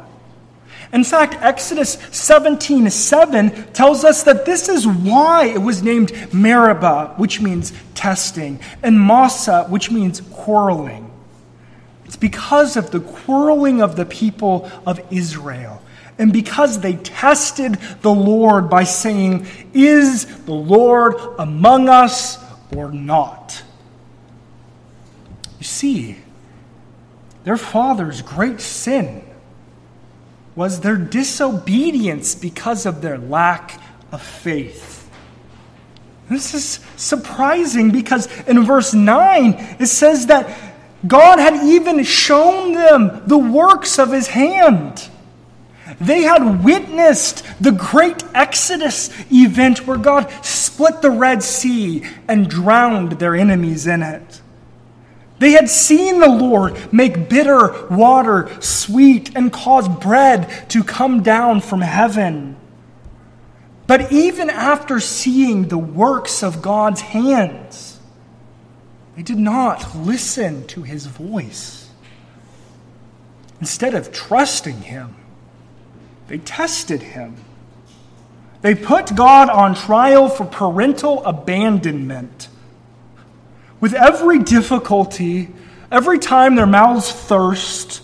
In 0.94 1.04
fact, 1.04 1.36
Exodus 1.42 1.94
17 2.12 2.90
7 2.90 3.74
tells 3.74 4.04
us 4.04 4.24
that 4.24 4.46
this 4.46 4.70
is 4.70 4.88
why 4.88 5.46
it 5.46 5.62
was 5.62 5.84
named 5.84 6.12
Meribah, 6.34 7.14
which 7.18 7.42
means 7.42 7.74
testing, 7.94 8.60
and 8.82 9.00
Massah, 9.00 9.66
which 9.66 9.92
means 9.92 10.22
quarreling. 10.22 11.12
It's 12.06 12.16
because 12.16 12.78
of 12.78 12.92
the 12.92 13.02
quarreling 13.02 13.82
of 13.82 13.98
the 13.98 14.06
people 14.06 14.72
of 14.86 15.02
Israel. 15.12 15.82
And 16.20 16.34
because 16.34 16.80
they 16.80 16.96
tested 16.96 17.76
the 18.02 18.14
Lord 18.14 18.70
by 18.70 18.86
saying, 18.86 19.46
Is 19.74 20.26
the 20.46 20.54
Lord 20.54 21.16
among 21.38 21.90
us 21.90 22.44
or 22.76 22.92
not? 22.92 23.64
You 25.60 25.66
see, 25.66 26.18
their 27.44 27.58
father's 27.58 28.22
great 28.22 28.62
sin 28.62 29.24
was 30.56 30.82
their 30.82 30.98
disobedience 30.98 32.36
because 32.36 32.86
of 32.86 33.02
their 33.02 33.18
lack 33.18 33.80
of 34.12 34.22
faith. 34.22 35.10
This 36.30 36.54
is 36.54 36.80
surprising 36.98 37.92
because 37.92 38.28
in 38.48 38.66
verse 38.66 38.94
9 38.94 39.78
it 39.80 39.86
says 39.86 40.28
that 40.28 40.50
God 41.06 41.40
had 41.40 41.64
even 41.64 42.04
shown 42.04 42.74
them 42.74 43.22
the 43.28 43.38
works 43.38 43.98
of 44.00 44.12
his 44.12 44.28
hand. 44.28 45.10
They 46.00 46.24
had 46.24 46.64
witnessed 46.64 47.46
the 47.62 47.72
great 47.72 48.24
Exodus 48.34 49.10
event 49.32 49.88
where 49.88 49.98
God 49.98 50.30
split 50.44 51.02
the 51.02 51.12
Red 51.12 51.44
Sea 51.44 52.04
and 52.28 52.50
drowned 52.50 53.14
their 53.14 53.36
enemies 53.36 53.88
in 53.88 54.04
it. 54.04 54.42
They 55.40 55.52
had 55.52 55.70
seen 55.70 56.20
the 56.20 56.30
Lord 56.30 56.92
make 56.92 57.30
bitter 57.30 57.88
water 57.88 58.50
sweet 58.60 59.36
and 59.36 59.54
cause 59.54 59.88
bread 59.88 60.70
to 60.70 60.84
come 60.84 61.22
down 61.22 61.62
from 61.62 61.82
heaven. 61.82 62.58
But 63.86 64.12
even 64.12 64.50
after 64.50 65.00
seeing 65.00 65.68
the 65.68 65.78
works 65.78 66.44
of 66.44 66.62
God's 66.62 67.02
hands, 67.02 68.00
they 69.16 69.22
did 69.22 69.38
not 69.38 69.96
listen 69.96 70.68
to 70.68 70.84
his 70.84 71.06
voice. 71.06 71.90
Instead 73.60 73.94
of 73.94 74.12
trusting 74.12 74.82
him, 74.82 75.16
they 76.28 76.38
tested 76.40 77.02
him. 77.02 77.36
They 78.62 78.76
put 78.76 79.16
God 79.16 79.50
on 79.50 79.76
trial 79.76 80.30
for 80.30 80.46
parental 80.46 81.24
abandonment 81.26 82.50
With 83.80 83.94
every 83.94 84.40
difficulty, 84.40 85.50
every 85.92 86.20
time 86.20 86.56
their 86.56 86.66
mouths 86.66 87.12
thirst, 87.12 88.02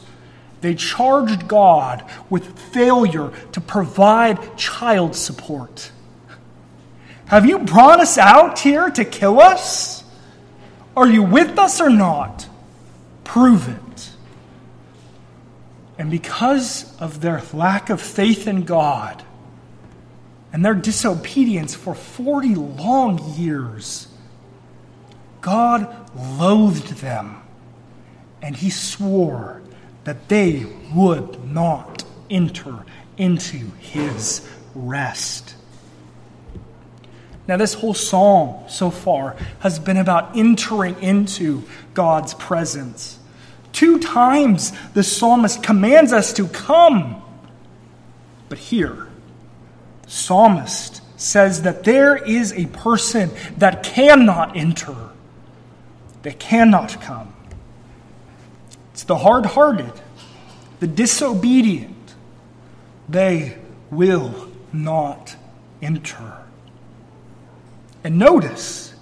they 0.62 0.76
charged 0.76 1.48
God 1.48 2.06
with 2.30 2.58
failure 2.60 3.32
to 3.54 3.62
provide 3.62 4.58
child 4.58 5.16
support. 5.16 5.92
Have 7.26 7.46
you 7.46 7.60
brought 7.60 8.00
us 8.00 8.18
out 8.18 8.60
here 8.60 8.90
to 8.92 9.04
kill 9.06 9.42
us? 9.42 10.04
Are 10.96 11.08
you 11.08 11.24
with 11.24 11.58
us 11.58 11.82
or 11.82 11.90
not? 11.90 12.48
Prove 13.24 13.68
it. 13.68 14.12
And 15.98 16.10
because 16.10 17.00
of 17.00 17.22
their 17.22 17.42
lack 17.54 17.90
of 17.90 18.02
faith 18.02 18.48
in 18.48 18.64
God 18.64 19.24
and 20.52 20.66
their 20.66 20.74
disobedience 20.74 21.76
for 21.76 21.94
40 21.94 22.56
long 22.56 23.36
years, 23.36 24.08
God 25.42 26.10
loathed 26.16 26.98
them 26.98 27.42
and 28.42 28.56
he 28.56 28.70
swore 28.70 29.62
that 30.04 30.30
they 30.30 30.66
would 30.94 31.46
not 31.46 32.04
enter 32.30 32.86
into 33.18 33.72
his 33.80 34.48
rest. 34.76 35.56
Now, 37.48 37.58
this 37.58 37.74
whole 37.74 37.94
psalm 37.94 38.64
so 38.70 38.90
far 38.90 39.36
has 39.60 39.78
been 39.78 39.98
about 39.98 40.38
entering 40.38 41.02
into 41.02 41.64
God's 41.94 42.34
presence. 42.34 43.20
Two 43.74 44.00
times 44.00 44.72
the 44.94 45.04
psalmist 45.04 45.62
commands 45.62 46.14
us 46.14 46.32
to 46.34 46.48
come. 46.48 47.22
But 48.48 48.60
here, 48.60 49.08
the 50.04 50.10
psalmist 50.10 51.02
says 51.20 51.64
that 51.64 51.84
there 51.84 52.16
is 52.16 52.54
a 52.54 52.68
person 52.68 53.32
that 53.58 53.84
cannot 53.84 54.56
enter, 54.56 54.96
that 56.22 56.40
cannot 56.40 57.02
come. 57.02 57.34
It's 58.94 59.04
the 59.04 59.18
hard 59.18 59.46
hearted, 59.46 59.92
the 60.80 60.88
disobedient. 60.88 61.90
They 63.10 63.58
will 63.90 64.50
not 64.72 65.36
enter. 65.82 66.38
And 68.04 68.20
notice, 68.20 68.93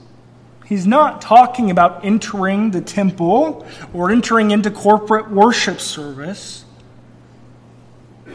he's 0.71 0.88
not 0.88 1.21
talking 1.21 1.69
about 1.69 2.05
entering 2.05 2.71
the 2.71 2.79
temple 2.79 3.67
or 3.93 4.10
entering 4.10 4.51
into 4.51 4.71
corporate 4.71 5.29
worship 5.29 5.81
service. 5.81 6.63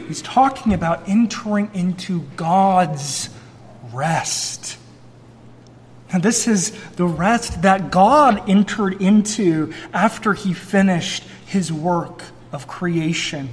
He's 0.07 0.21
talking 0.21 0.71
about 0.71 1.09
entering 1.09 1.71
into 1.73 2.21
God's 2.35 3.31
rest. 3.91 4.77
Now, 6.13 6.19
this 6.19 6.47
is 6.47 6.79
the 6.91 7.07
rest 7.07 7.63
that 7.63 7.89
God 7.89 8.47
entered 8.47 9.01
into 9.01 9.73
after 9.91 10.35
he 10.35 10.53
finished 10.53 11.23
his 11.47 11.73
work 11.73 12.21
of 12.51 12.67
creation. 12.67 13.49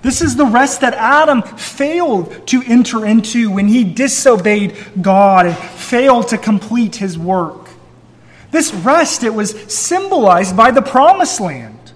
This 0.00 0.22
is 0.22 0.36
the 0.36 0.46
rest 0.46 0.82
that 0.82 0.94
Adam 0.94 1.42
failed 1.42 2.46
to 2.46 2.62
enter 2.64 3.04
into 3.04 3.50
when 3.50 3.66
he 3.66 3.82
disobeyed 3.82 4.76
God 5.02 5.46
and 5.46 5.56
failed 5.56 6.28
to 6.28 6.38
complete 6.38 6.94
his 6.94 7.18
work. 7.18 7.63
This 8.54 8.72
rest, 8.72 9.24
it 9.24 9.34
was 9.34 9.50
symbolized 9.66 10.56
by 10.56 10.70
the 10.70 10.80
promised 10.80 11.40
land, 11.40 11.90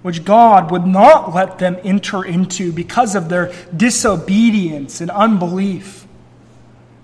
which 0.00 0.24
God 0.24 0.70
would 0.70 0.86
not 0.86 1.34
let 1.34 1.58
them 1.58 1.76
enter 1.84 2.24
into 2.24 2.72
because 2.72 3.14
of 3.14 3.28
their 3.28 3.52
disobedience 3.76 5.02
and 5.02 5.10
unbelief. 5.10 6.06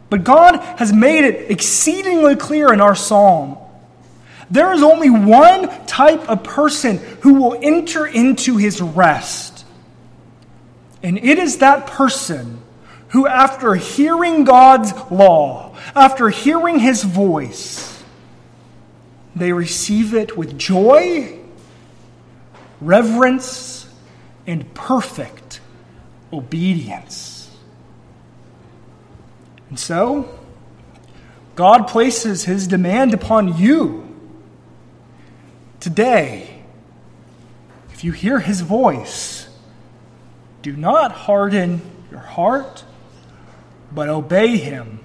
But 0.09 0.25
God 0.25 0.61
has 0.79 0.91
made 0.91 1.25
it 1.25 1.51
exceedingly 1.51 2.35
clear 2.35 2.73
in 2.73 2.81
our 2.81 2.95
psalm 2.95 3.59
there 4.51 4.73
is 4.73 4.83
only 4.83 5.11
one 5.11 5.69
type 5.85 6.27
of 6.27 6.43
person 6.43 6.97
who 7.21 7.35
will 7.35 7.59
enter 7.61 8.07
into 8.07 8.57
his 8.57 8.81
rest. 8.81 9.67
And 11.03 11.19
it 11.19 11.39
is 11.39 11.59
that 11.59 11.89
person 11.89 12.63
who, 13.09 13.27
after 13.27 13.75
hearing 13.75 14.45
God's 14.45 14.95
law, 15.11 15.77
after 15.95 16.31
hearing 16.31 16.79
his 16.79 17.05
voice, 17.05 17.98
they 19.39 19.53
receive 19.53 20.15
it 20.15 20.37
with 20.37 20.59
joy, 20.59 21.39
reverence, 22.81 23.89
and 24.47 24.73
perfect 24.75 25.61
obedience. 26.33 27.51
And 29.69 29.79
so, 29.79 30.39
God 31.55 31.89
places 31.89 32.45
his 32.45 32.67
demand 32.67 33.15
upon 33.15 33.59
you 33.59 34.17
today. 35.81 36.63
If 37.93 38.05
you 38.05 38.13
hear 38.13 38.39
his 38.39 38.61
voice, 38.61 39.49
do 40.63 40.77
not 40.77 41.13
harden 41.13 41.83
your 42.11 42.21
heart, 42.21 42.85
but 43.93 44.09
obey 44.09 44.57
him 44.57 45.01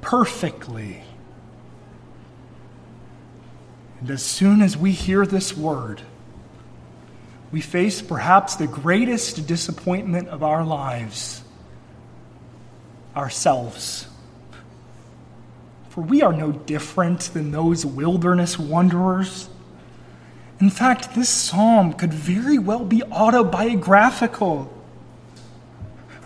perfectly. 0.00 1.02
And 4.00 4.10
as 4.10 4.22
soon 4.22 4.62
as 4.62 4.76
we 4.76 4.92
hear 4.92 5.26
this 5.26 5.56
word, 5.56 6.02
we 7.50 7.60
face 7.60 8.02
perhaps 8.02 8.56
the 8.56 8.66
greatest 8.66 9.46
disappointment 9.46 10.28
of 10.28 10.42
our 10.42 10.64
lives 10.64 11.42
ourselves. 13.16 14.06
For 15.88 16.02
we 16.02 16.22
are 16.22 16.32
no 16.32 16.52
different 16.52 17.20
than 17.32 17.50
those 17.50 17.84
wilderness 17.84 18.58
wanderers 18.58 19.48
in 20.60 20.70
fact, 20.70 21.14
this 21.14 21.28
psalm 21.28 21.92
could 21.92 22.12
very 22.12 22.58
well 22.58 22.84
be 22.84 23.02
autobiographical. 23.04 24.72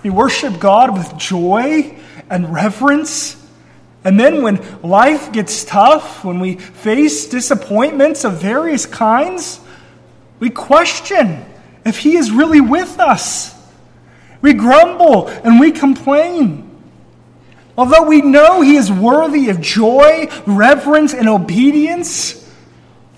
We 0.02 0.10
worship 0.10 0.58
God 0.58 0.96
with 0.96 1.16
joy 1.18 1.98
and 2.30 2.52
reverence. 2.52 3.36
And 4.04 4.18
then 4.18 4.42
when 4.42 4.60
life 4.82 5.32
gets 5.32 5.64
tough, 5.64 6.24
when 6.24 6.40
we 6.40 6.56
face 6.56 7.26
disappointments 7.26 8.24
of 8.24 8.40
various 8.40 8.84
kinds, 8.84 9.60
we 10.40 10.50
question 10.50 11.44
if 11.84 11.98
He 11.98 12.16
is 12.16 12.32
really 12.32 12.60
with 12.60 12.98
us. 12.98 13.54
We 14.40 14.54
grumble 14.54 15.28
and 15.28 15.60
we 15.60 15.70
complain. 15.70 16.68
Although 17.78 18.02
we 18.02 18.22
know 18.22 18.60
He 18.60 18.76
is 18.76 18.90
worthy 18.90 19.48
of 19.50 19.60
joy, 19.60 20.28
reverence, 20.46 21.14
and 21.14 21.28
obedience, 21.28 22.38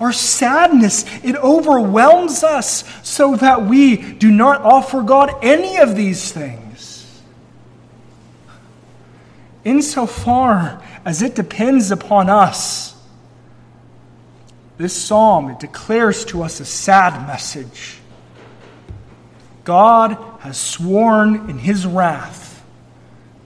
our 0.00 0.12
sadness, 0.12 1.04
it 1.22 1.36
overwhelms 1.36 2.44
us 2.44 2.84
so 3.02 3.36
that 3.36 3.64
we 3.64 3.96
do 3.96 4.30
not 4.30 4.60
offer 4.60 5.02
God 5.02 5.32
any 5.42 5.78
of 5.78 5.96
these 5.96 6.30
things. 6.30 6.63
Insofar 9.64 10.82
as 11.04 11.22
it 11.22 11.34
depends 11.34 11.90
upon 11.90 12.28
us, 12.28 12.94
this 14.76 14.94
psalm 14.94 15.50
it 15.50 15.60
declares 15.60 16.24
to 16.26 16.42
us 16.42 16.60
a 16.60 16.64
sad 16.64 17.26
message. 17.26 17.98
God 19.64 20.18
has 20.40 20.58
sworn 20.58 21.48
in 21.48 21.58
his 21.58 21.86
wrath 21.86 22.62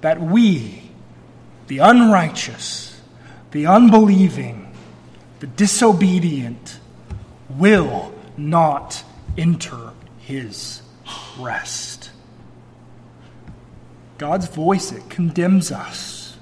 that 0.01 0.21
we, 0.21 0.91
the 1.69 1.79
unrighteous, 1.79 3.01
the 3.51 3.67
unbelieving, 3.67 4.75
the 5.41 5.47
disobedient 5.47 6.81
will 7.49 8.13
not 8.37 9.05
enter 9.37 9.93
his 10.19 10.83
rest. 11.39 11.98
God's 14.19 14.49
voice, 14.49 14.93
it 14.93 15.09
condemns 15.09 15.71
us. 15.71 16.37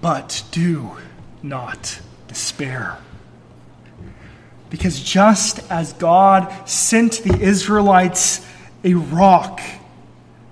But 0.00 0.44
do 0.50 0.96
not 1.42 2.00
despair. 2.28 2.98
Because 4.70 5.00
just 5.00 5.60
as 5.70 5.92
God 5.94 6.68
sent 6.68 7.22
the 7.24 7.38
Israelites 7.40 8.46
a 8.84 8.94
rock 8.94 9.60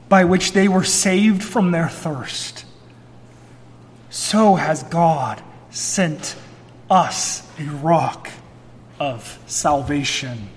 by 0.09 0.25
which 0.25 0.53
they 0.53 0.69
were 0.69 0.85
saved 0.85 1.43
from 1.43 1.71
their 1.71 1.88
thirst, 1.88 2.64
so 4.11 4.57
has 4.57 4.83
God 4.85 5.43
sent 5.71 6.37
us 6.90 7.49
a 7.59 7.64
rock 7.64 8.29
of 8.99 9.38
salvation. 9.47 10.49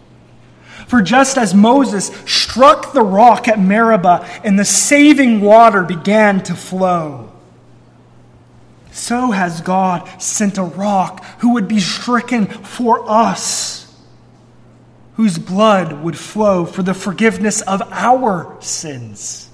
For 0.87 1.01
just 1.01 1.37
as 1.37 1.53
Moses 1.53 2.09
struck 2.53 2.93
the 2.93 3.01
rock 3.01 3.47
at 3.47 3.59
Meribah 3.59 4.29
and 4.43 4.59
the 4.59 4.65
saving 4.65 5.41
water 5.41 5.81
began 5.81 6.39
to 6.43 6.53
flow, 6.53 7.31
so 8.91 9.31
has 9.31 9.61
God 9.61 10.07
sent 10.21 10.59
a 10.59 10.63
rock 10.63 11.25
who 11.39 11.53
would 11.53 11.67
be 11.67 11.79
stricken 11.79 12.45
for 12.45 13.09
us, 13.09 13.91
whose 15.15 15.39
blood 15.39 16.03
would 16.03 16.15
flow 16.15 16.63
for 16.63 16.83
the 16.83 16.93
forgiveness 16.93 17.61
of 17.61 17.81
our 17.91 18.55
sins. 18.59 19.49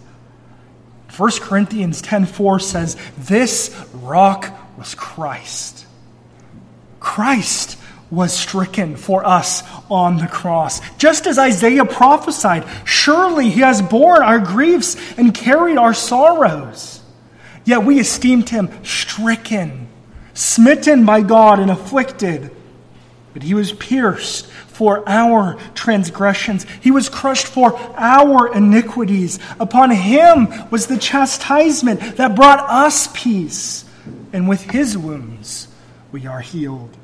1 1.15 1.39
Corinthians 1.39 2.01
10:4 2.01 2.59
says, 2.59 2.97
"This 3.17 3.73
rock 3.93 4.51
was 4.77 4.93
Christ. 4.93 5.85
Christ 6.99 7.77
was 8.11 8.33
stricken 8.33 8.95
for 8.95 9.25
us 9.25 9.63
on 9.89 10.17
the 10.17 10.27
cross. 10.27 10.81
Just 10.97 11.27
as 11.27 11.37
Isaiah 11.37 11.85
prophesied, 11.85 12.65
surely 12.85 13.49
he 13.49 13.61
has 13.61 13.81
borne 13.81 14.23
our 14.23 14.39
griefs 14.39 14.97
and 15.17 15.33
carried 15.33 15.77
our 15.77 15.93
sorrows. 15.93 17.01
Yet 17.65 17.83
we 17.83 17.99
esteemed 17.99 18.49
him 18.49 18.69
stricken, 18.83 19.87
smitten 20.33 21.05
by 21.05 21.21
God, 21.21 21.59
and 21.59 21.69
afflicted. 21.69 22.51
But 23.33 23.43
he 23.43 23.53
was 23.53 23.71
pierced 23.71 24.47
for 24.47 25.03
our 25.07 25.59
transgressions, 25.75 26.65
he 26.79 26.89
was 26.89 27.09
crushed 27.09 27.47
for 27.47 27.77
our 27.97 28.53
iniquities. 28.53 29.37
Upon 29.59 29.91
him 29.91 30.47
was 30.71 30.87
the 30.87 30.97
chastisement 30.97 32.15
that 32.15 32.33
brought 32.33 32.59
us 32.59 33.09
peace, 33.13 33.83
and 34.31 34.47
with 34.47 34.61
his 34.61 34.97
wounds 34.97 35.67
we 36.13 36.25
are 36.25 36.39
healed. 36.39 36.95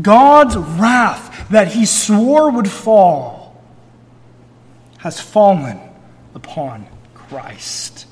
God's 0.00 0.56
wrath 0.56 1.48
that 1.50 1.68
he 1.68 1.86
swore 1.86 2.50
would 2.50 2.70
fall 2.70 3.62
has 4.98 5.20
fallen 5.20 5.80
upon 6.34 6.86
Christ. 7.14 8.06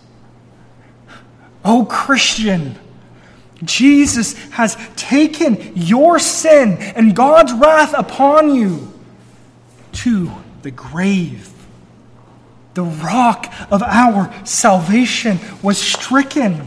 O 1.64 1.84
Christian, 1.84 2.78
Jesus 3.62 4.34
has 4.50 4.76
taken 4.96 5.72
your 5.74 6.18
sin 6.18 6.76
and 6.78 7.16
God's 7.16 7.52
wrath 7.52 7.94
upon 7.96 8.54
you 8.54 8.92
to 9.92 10.30
the 10.62 10.70
grave. 10.70 11.50
The 12.74 12.82
rock 12.82 13.52
of 13.70 13.82
our 13.82 14.32
salvation 14.44 15.38
was 15.62 15.78
stricken. 15.78 16.66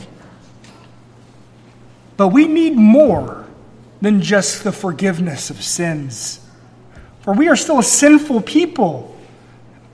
But 2.16 2.30
we 2.30 2.48
need 2.48 2.76
more 2.76 3.47
than 4.02 4.22
just 4.22 4.64
the 4.64 4.72
forgiveness 4.72 5.50
of 5.50 5.62
sins. 5.62 6.40
For 7.22 7.34
we 7.34 7.50
are 7.50 7.56
still 7.56 7.80
a 7.80 7.84
sinful 7.84 8.42
people. 8.42 9.16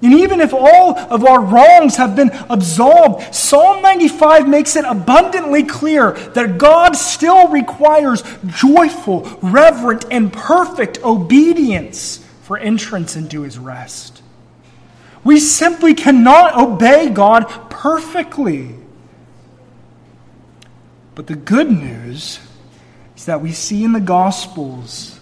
And 0.01 0.13
even 0.13 0.41
if 0.41 0.53
all 0.53 0.97
of 0.97 1.23
our 1.23 1.39
wrongs 1.39 1.95
have 1.95 2.13
been 2.15 2.29
absolved, 2.49 3.33
Psalm 3.33 3.81
95 3.81 4.49
makes 4.49 4.75
it 4.75 4.83
abundantly 4.83 5.63
clear 5.63 6.11
that 6.11 6.57
God 6.57 6.97
still 6.97 7.47
requires 7.47 8.21
joyful, 8.45 9.21
reverent, 9.41 10.05
and 10.11 10.31
perfect 10.31 11.01
obedience 11.03 12.17
for 12.41 12.57
entrance 12.57 13.15
into 13.15 13.43
his 13.43 13.57
rest. 13.57 14.21
We 15.23 15.39
simply 15.39 15.93
cannot 15.93 16.57
obey 16.57 17.09
God 17.09 17.43
perfectly. 17.69 18.75
But 21.15 21.27
the 21.27 21.35
good 21.35 21.71
news 21.71 22.39
is 23.23 23.27
that 23.27 23.41
we 23.41 23.53
see 23.53 23.85
in 23.85 23.93
the 23.93 24.01
Gospels 24.01 25.17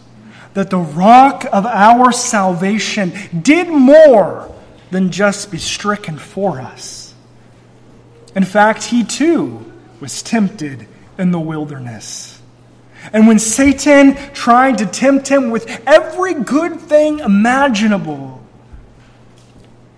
that 0.56 0.72
the 0.72 0.78
rock 0.80 1.46
of 1.54 1.68
our 1.68 2.12
salvation 2.12 3.14
did 3.44 3.68
more 3.68 4.52
than 4.90 5.12
just 5.12 5.52
be 5.52 5.60
stricken 5.60 6.18
for 6.18 6.60
us. 6.60 7.14
In 8.36 8.44
fact, 8.44 8.86
he 8.86 9.04
too 9.04 9.72
was 10.00 10.24
tempted 10.24 10.88
in 11.20 11.30
the 11.30 11.40
wilderness. 11.40 12.42
And 13.14 13.28
when 13.28 13.38
Satan 13.38 14.16
tried 14.34 14.80
to 14.80 14.88
tempt 14.88 15.28
him 15.28 15.52
with 15.52 15.68
every 15.86 16.34
good 16.34 16.80
thing 16.80 17.20
imaginable, 17.20 18.44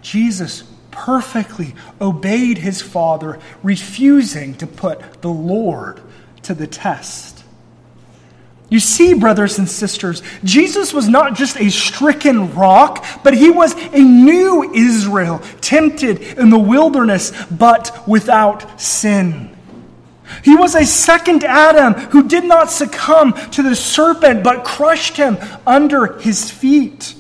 Jesus 0.02 0.66
perfectly 0.92 1.74
obeyed 2.02 2.58
his 2.58 2.82
Father, 2.82 3.40
refusing 3.64 4.56
to 4.56 4.68
put 4.68 5.22
the 5.22 5.30
Lord 5.30 6.02
to 6.42 6.54
the 6.54 6.68
test. 6.68 7.43
You 8.74 8.80
see, 8.80 9.14
brothers 9.14 9.60
and 9.60 9.70
sisters, 9.70 10.24
Jesus 10.44 10.96
was 10.96 11.08
not 11.08 11.36
just 11.36 11.58
a 11.58 11.70
stricken 11.70 12.56
rock, 12.56 13.06
but 13.24 13.36
he 13.36 13.52
was 13.52 13.76
a 13.94 14.00
new 14.00 14.74
Israel, 14.74 15.44
tempted 15.62 16.40
in 16.40 16.50
the 16.50 16.58
wilderness, 16.58 17.32
but 17.52 17.96
without 18.08 18.82
sin. 18.82 19.56
He 20.44 20.56
was 20.56 20.74
a 20.74 20.88
second 20.88 21.44
Adam 21.44 21.94
who 21.94 22.28
did 22.28 22.46
not 22.46 22.72
succumb 22.72 23.34
to 23.52 23.62
the 23.62 23.76
serpent, 23.76 24.44
but 24.44 24.66
crushed 24.66 25.18
him 25.18 25.38
under 25.68 26.18
his 26.18 26.50
feet. 26.50 27.14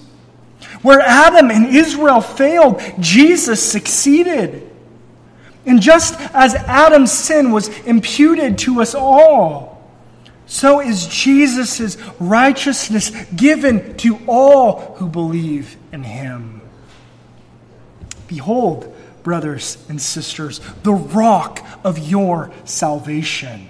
Where 0.81 1.01
Adam 1.01 1.51
and 1.51 1.67
Israel 1.67 2.21
failed, 2.21 2.81
Jesus 2.99 3.61
succeeded. 3.61 4.67
And 5.67 5.83
just 5.83 6.19
as 6.33 6.55
Adam's 6.55 7.11
sin 7.11 7.51
was 7.51 7.67
imputed 7.81 8.57
to 8.57 8.81
us 8.81 8.95
all, 8.95 9.72
so 10.45 10.81
is 10.81 11.07
Jesus' 11.07 11.97
righteousness 12.19 13.11
given 13.35 13.95
to 13.97 14.19
all 14.27 14.95
who 14.95 15.07
believe 15.07 15.77
in 15.91 16.03
him. 16.03 16.61
Behold, 18.27 18.93
brothers 19.23 19.77
and 19.89 20.01
sisters, 20.01 20.59
the 20.83 20.93
rock 20.93 21.65
of 21.83 21.97
your 21.97 22.51
salvation. 22.65 23.67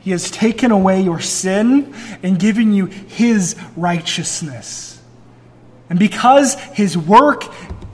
He 0.00 0.10
has 0.10 0.30
taken 0.30 0.72
away 0.72 1.02
your 1.02 1.20
sin 1.20 1.94
and 2.22 2.38
given 2.38 2.72
you 2.72 2.86
his 2.86 3.54
righteousness. 3.76 5.00
And 5.88 5.98
because 5.98 6.54
his 6.54 6.96
work 6.96 7.44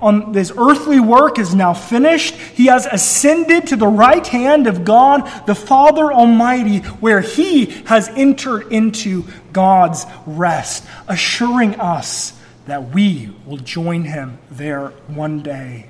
on 0.01 0.33
this 0.33 0.53
earthly 0.57 1.01
work 1.01 1.39
is 1.39 1.55
now 1.55 1.75
finished. 1.75 2.35
He 2.35 2.67
has 2.67 2.87
ascended 2.87 3.69
to 3.69 3.77
the 3.77 3.87
right 3.87 4.27
hand 4.27 4.67
of 4.67 4.85
God, 4.85 5.47
the 5.47 5.55
Father 5.55 6.13
Almighty, 6.13 6.79
where 6.79 7.21
he 7.21 7.67
has 7.87 8.09
entered 8.11 8.73
into 8.73 9.25
God's 9.53 10.07
rest, 10.27 10.85
assuring 11.09 11.81
us 11.81 12.39
that 12.67 12.91
we 12.91 13.31
will 13.47 13.57
join 13.57 14.05
him 14.05 14.39
there 14.51 14.89
one 15.09 15.43
day. 15.43 15.89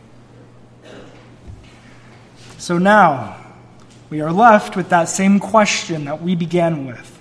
So 2.56 2.78
now, 2.78 3.36
we 4.10 4.20
are 4.20 4.32
left 4.32 4.76
with 4.76 4.88
that 4.88 5.08
same 5.08 5.38
question 5.38 6.06
that 6.06 6.22
we 6.22 6.34
began 6.34 6.86
with. 6.86 7.20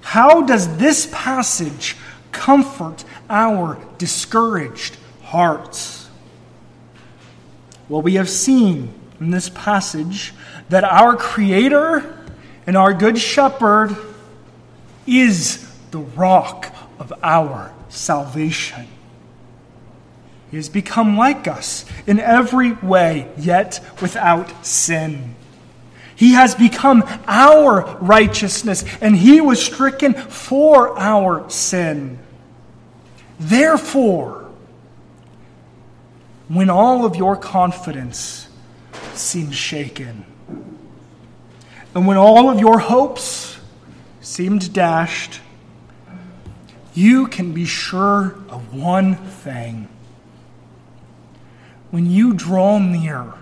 How 0.00 0.42
does 0.42 0.78
this 0.78 1.08
passage 1.12 1.96
comfort 2.32 3.04
our 3.28 3.78
discouraged 3.98 4.96
hearts. 5.32 6.10
Well, 7.88 8.02
we 8.02 8.16
have 8.16 8.28
seen 8.28 8.92
in 9.18 9.30
this 9.30 9.48
passage 9.48 10.34
that 10.68 10.84
our 10.84 11.16
Creator 11.16 12.28
and 12.66 12.76
our 12.76 12.92
Good 12.92 13.18
Shepherd 13.18 13.96
is 15.06 15.66
the 15.90 16.00
rock 16.00 16.74
of 16.98 17.14
our 17.22 17.72
salvation. 17.88 18.86
He 20.50 20.58
has 20.58 20.68
become 20.68 21.16
like 21.16 21.48
us 21.48 21.86
in 22.06 22.20
every 22.20 22.72
way, 22.72 23.32
yet 23.38 23.80
without 24.02 24.66
sin. 24.66 25.34
He 26.14 26.32
has 26.32 26.54
become 26.54 27.04
our 27.26 27.96
righteousness, 28.02 28.84
and 29.00 29.16
he 29.16 29.40
was 29.40 29.64
stricken 29.64 30.12
for 30.12 30.98
our 30.98 31.48
sin. 31.48 32.18
Therefore, 33.40 34.41
when 36.52 36.68
all 36.68 37.06
of 37.06 37.16
your 37.16 37.34
confidence 37.34 38.46
seems 39.14 39.54
shaken, 39.54 40.26
and 41.94 42.06
when 42.06 42.18
all 42.18 42.50
of 42.50 42.60
your 42.60 42.78
hopes 42.78 43.58
seemed 44.20 44.70
dashed, 44.74 45.40
you 46.92 47.26
can 47.26 47.52
be 47.52 47.64
sure 47.64 48.36
of 48.50 48.74
one 48.74 49.14
thing. 49.14 49.88
When 51.90 52.10
you 52.10 52.34
draw 52.34 52.78
near 52.78 53.32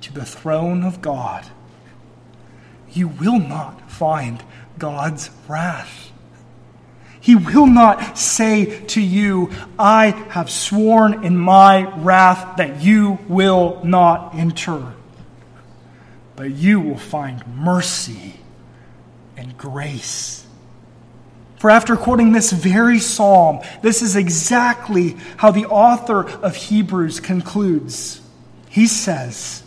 to 0.00 0.12
the 0.12 0.24
throne 0.24 0.82
of 0.82 1.00
God, 1.00 1.46
you 2.92 3.06
will 3.06 3.38
not 3.38 3.88
find 3.88 4.42
God's 4.76 5.30
wrath. 5.46 6.09
He 7.20 7.36
will 7.36 7.66
not 7.66 8.16
say 8.16 8.80
to 8.86 9.00
you, 9.00 9.50
I 9.78 10.06
have 10.30 10.50
sworn 10.50 11.22
in 11.22 11.36
my 11.36 11.82
wrath 12.00 12.56
that 12.56 12.82
you 12.82 13.18
will 13.28 13.80
not 13.84 14.34
enter. 14.34 14.94
But 16.34 16.52
you 16.52 16.80
will 16.80 16.98
find 16.98 17.46
mercy 17.46 18.40
and 19.36 19.56
grace. 19.58 20.46
For 21.58 21.68
after 21.68 21.94
quoting 21.94 22.32
this 22.32 22.52
very 22.52 22.98
psalm, 22.98 23.60
this 23.82 24.00
is 24.00 24.16
exactly 24.16 25.18
how 25.36 25.50
the 25.50 25.66
author 25.66 26.26
of 26.26 26.56
Hebrews 26.56 27.20
concludes. 27.20 28.22
He 28.70 28.86
says, 28.86 29.62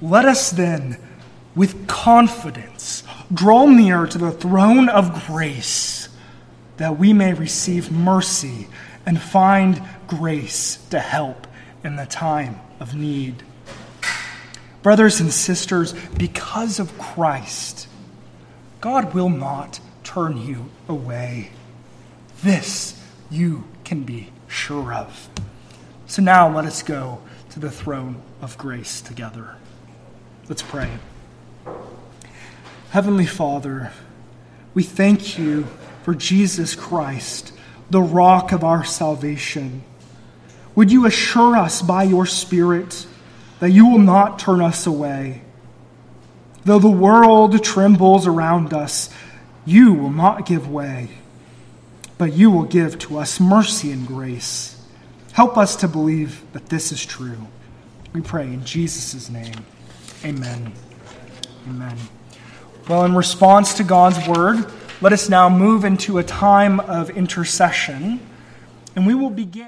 Let 0.00 0.24
us 0.24 0.50
then, 0.50 0.98
with 1.54 1.86
confidence, 1.86 3.04
draw 3.32 3.66
near 3.66 4.06
to 4.06 4.18
the 4.18 4.32
throne 4.32 4.88
of 4.88 5.26
grace 5.28 6.01
that 6.82 6.98
we 6.98 7.12
may 7.12 7.32
receive 7.32 7.92
mercy 7.92 8.66
and 9.06 9.22
find 9.22 9.80
grace 10.08 10.78
to 10.90 10.98
help 10.98 11.46
in 11.84 11.94
the 11.94 12.06
time 12.06 12.58
of 12.80 12.92
need. 12.92 13.40
Brothers 14.82 15.20
and 15.20 15.32
sisters, 15.32 15.94
because 16.18 16.80
of 16.80 16.98
Christ, 16.98 17.86
God 18.80 19.14
will 19.14 19.28
not 19.28 19.78
turn 20.02 20.36
you 20.36 20.70
away. 20.88 21.50
This 22.42 23.00
you 23.30 23.62
can 23.84 24.02
be 24.02 24.32
sure 24.48 24.92
of. 24.92 25.28
So 26.08 26.20
now 26.20 26.52
let 26.52 26.64
us 26.64 26.82
go 26.82 27.22
to 27.50 27.60
the 27.60 27.70
throne 27.70 28.20
of 28.40 28.58
grace 28.58 29.00
together. 29.00 29.54
Let's 30.48 30.62
pray. 30.62 30.90
Heavenly 32.90 33.26
Father, 33.26 33.92
we 34.74 34.82
thank 34.82 35.38
you 35.38 35.68
for 36.02 36.14
Jesus 36.14 36.74
Christ, 36.74 37.52
the 37.90 38.02
rock 38.02 38.52
of 38.52 38.64
our 38.64 38.84
salvation. 38.84 39.82
Would 40.74 40.90
you 40.90 41.06
assure 41.06 41.56
us 41.56 41.82
by 41.82 42.04
your 42.04 42.26
Spirit 42.26 43.06
that 43.60 43.70
you 43.70 43.86
will 43.86 43.98
not 43.98 44.38
turn 44.38 44.60
us 44.60 44.86
away? 44.86 45.42
Though 46.64 46.78
the 46.78 46.88
world 46.88 47.62
trembles 47.62 48.26
around 48.26 48.72
us, 48.72 49.10
you 49.64 49.92
will 49.92 50.10
not 50.10 50.46
give 50.46 50.70
way, 50.70 51.08
but 52.18 52.32
you 52.32 52.50
will 52.50 52.64
give 52.64 52.98
to 53.00 53.18
us 53.18 53.40
mercy 53.40 53.92
and 53.92 54.06
grace. 54.06 54.80
Help 55.32 55.56
us 55.56 55.76
to 55.76 55.88
believe 55.88 56.42
that 56.52 56.66
this 56.66 56.92
is 56.92 57.04
true. 57.04 57.46
We 58.12 58.20
pray 58.20 58.44
in 58.44 58.64
Jesus' 58.64 59.30
name. 59.30 59.64
Amen. 60.24 60.72
Amen. 61.68 61.96
Well, 62.88 63.04
in 63.04 63.14
response 63.14 63.74
to 63.74 63.84
God's 63.84 64.26
word, 64.28 64.66
let 65.02 65.12
us 65.12 65.28
now 65.28 65.48
move 65.48 65.84
into 65.84 66.18
a 66.18 66.22
time 66.22 66.78
of 66.78 67.10
intercession, 67.10 68.20
and 68.94 69.04
we 69.04 69.14
will 69.14 69.30
begin. 69.30 69.52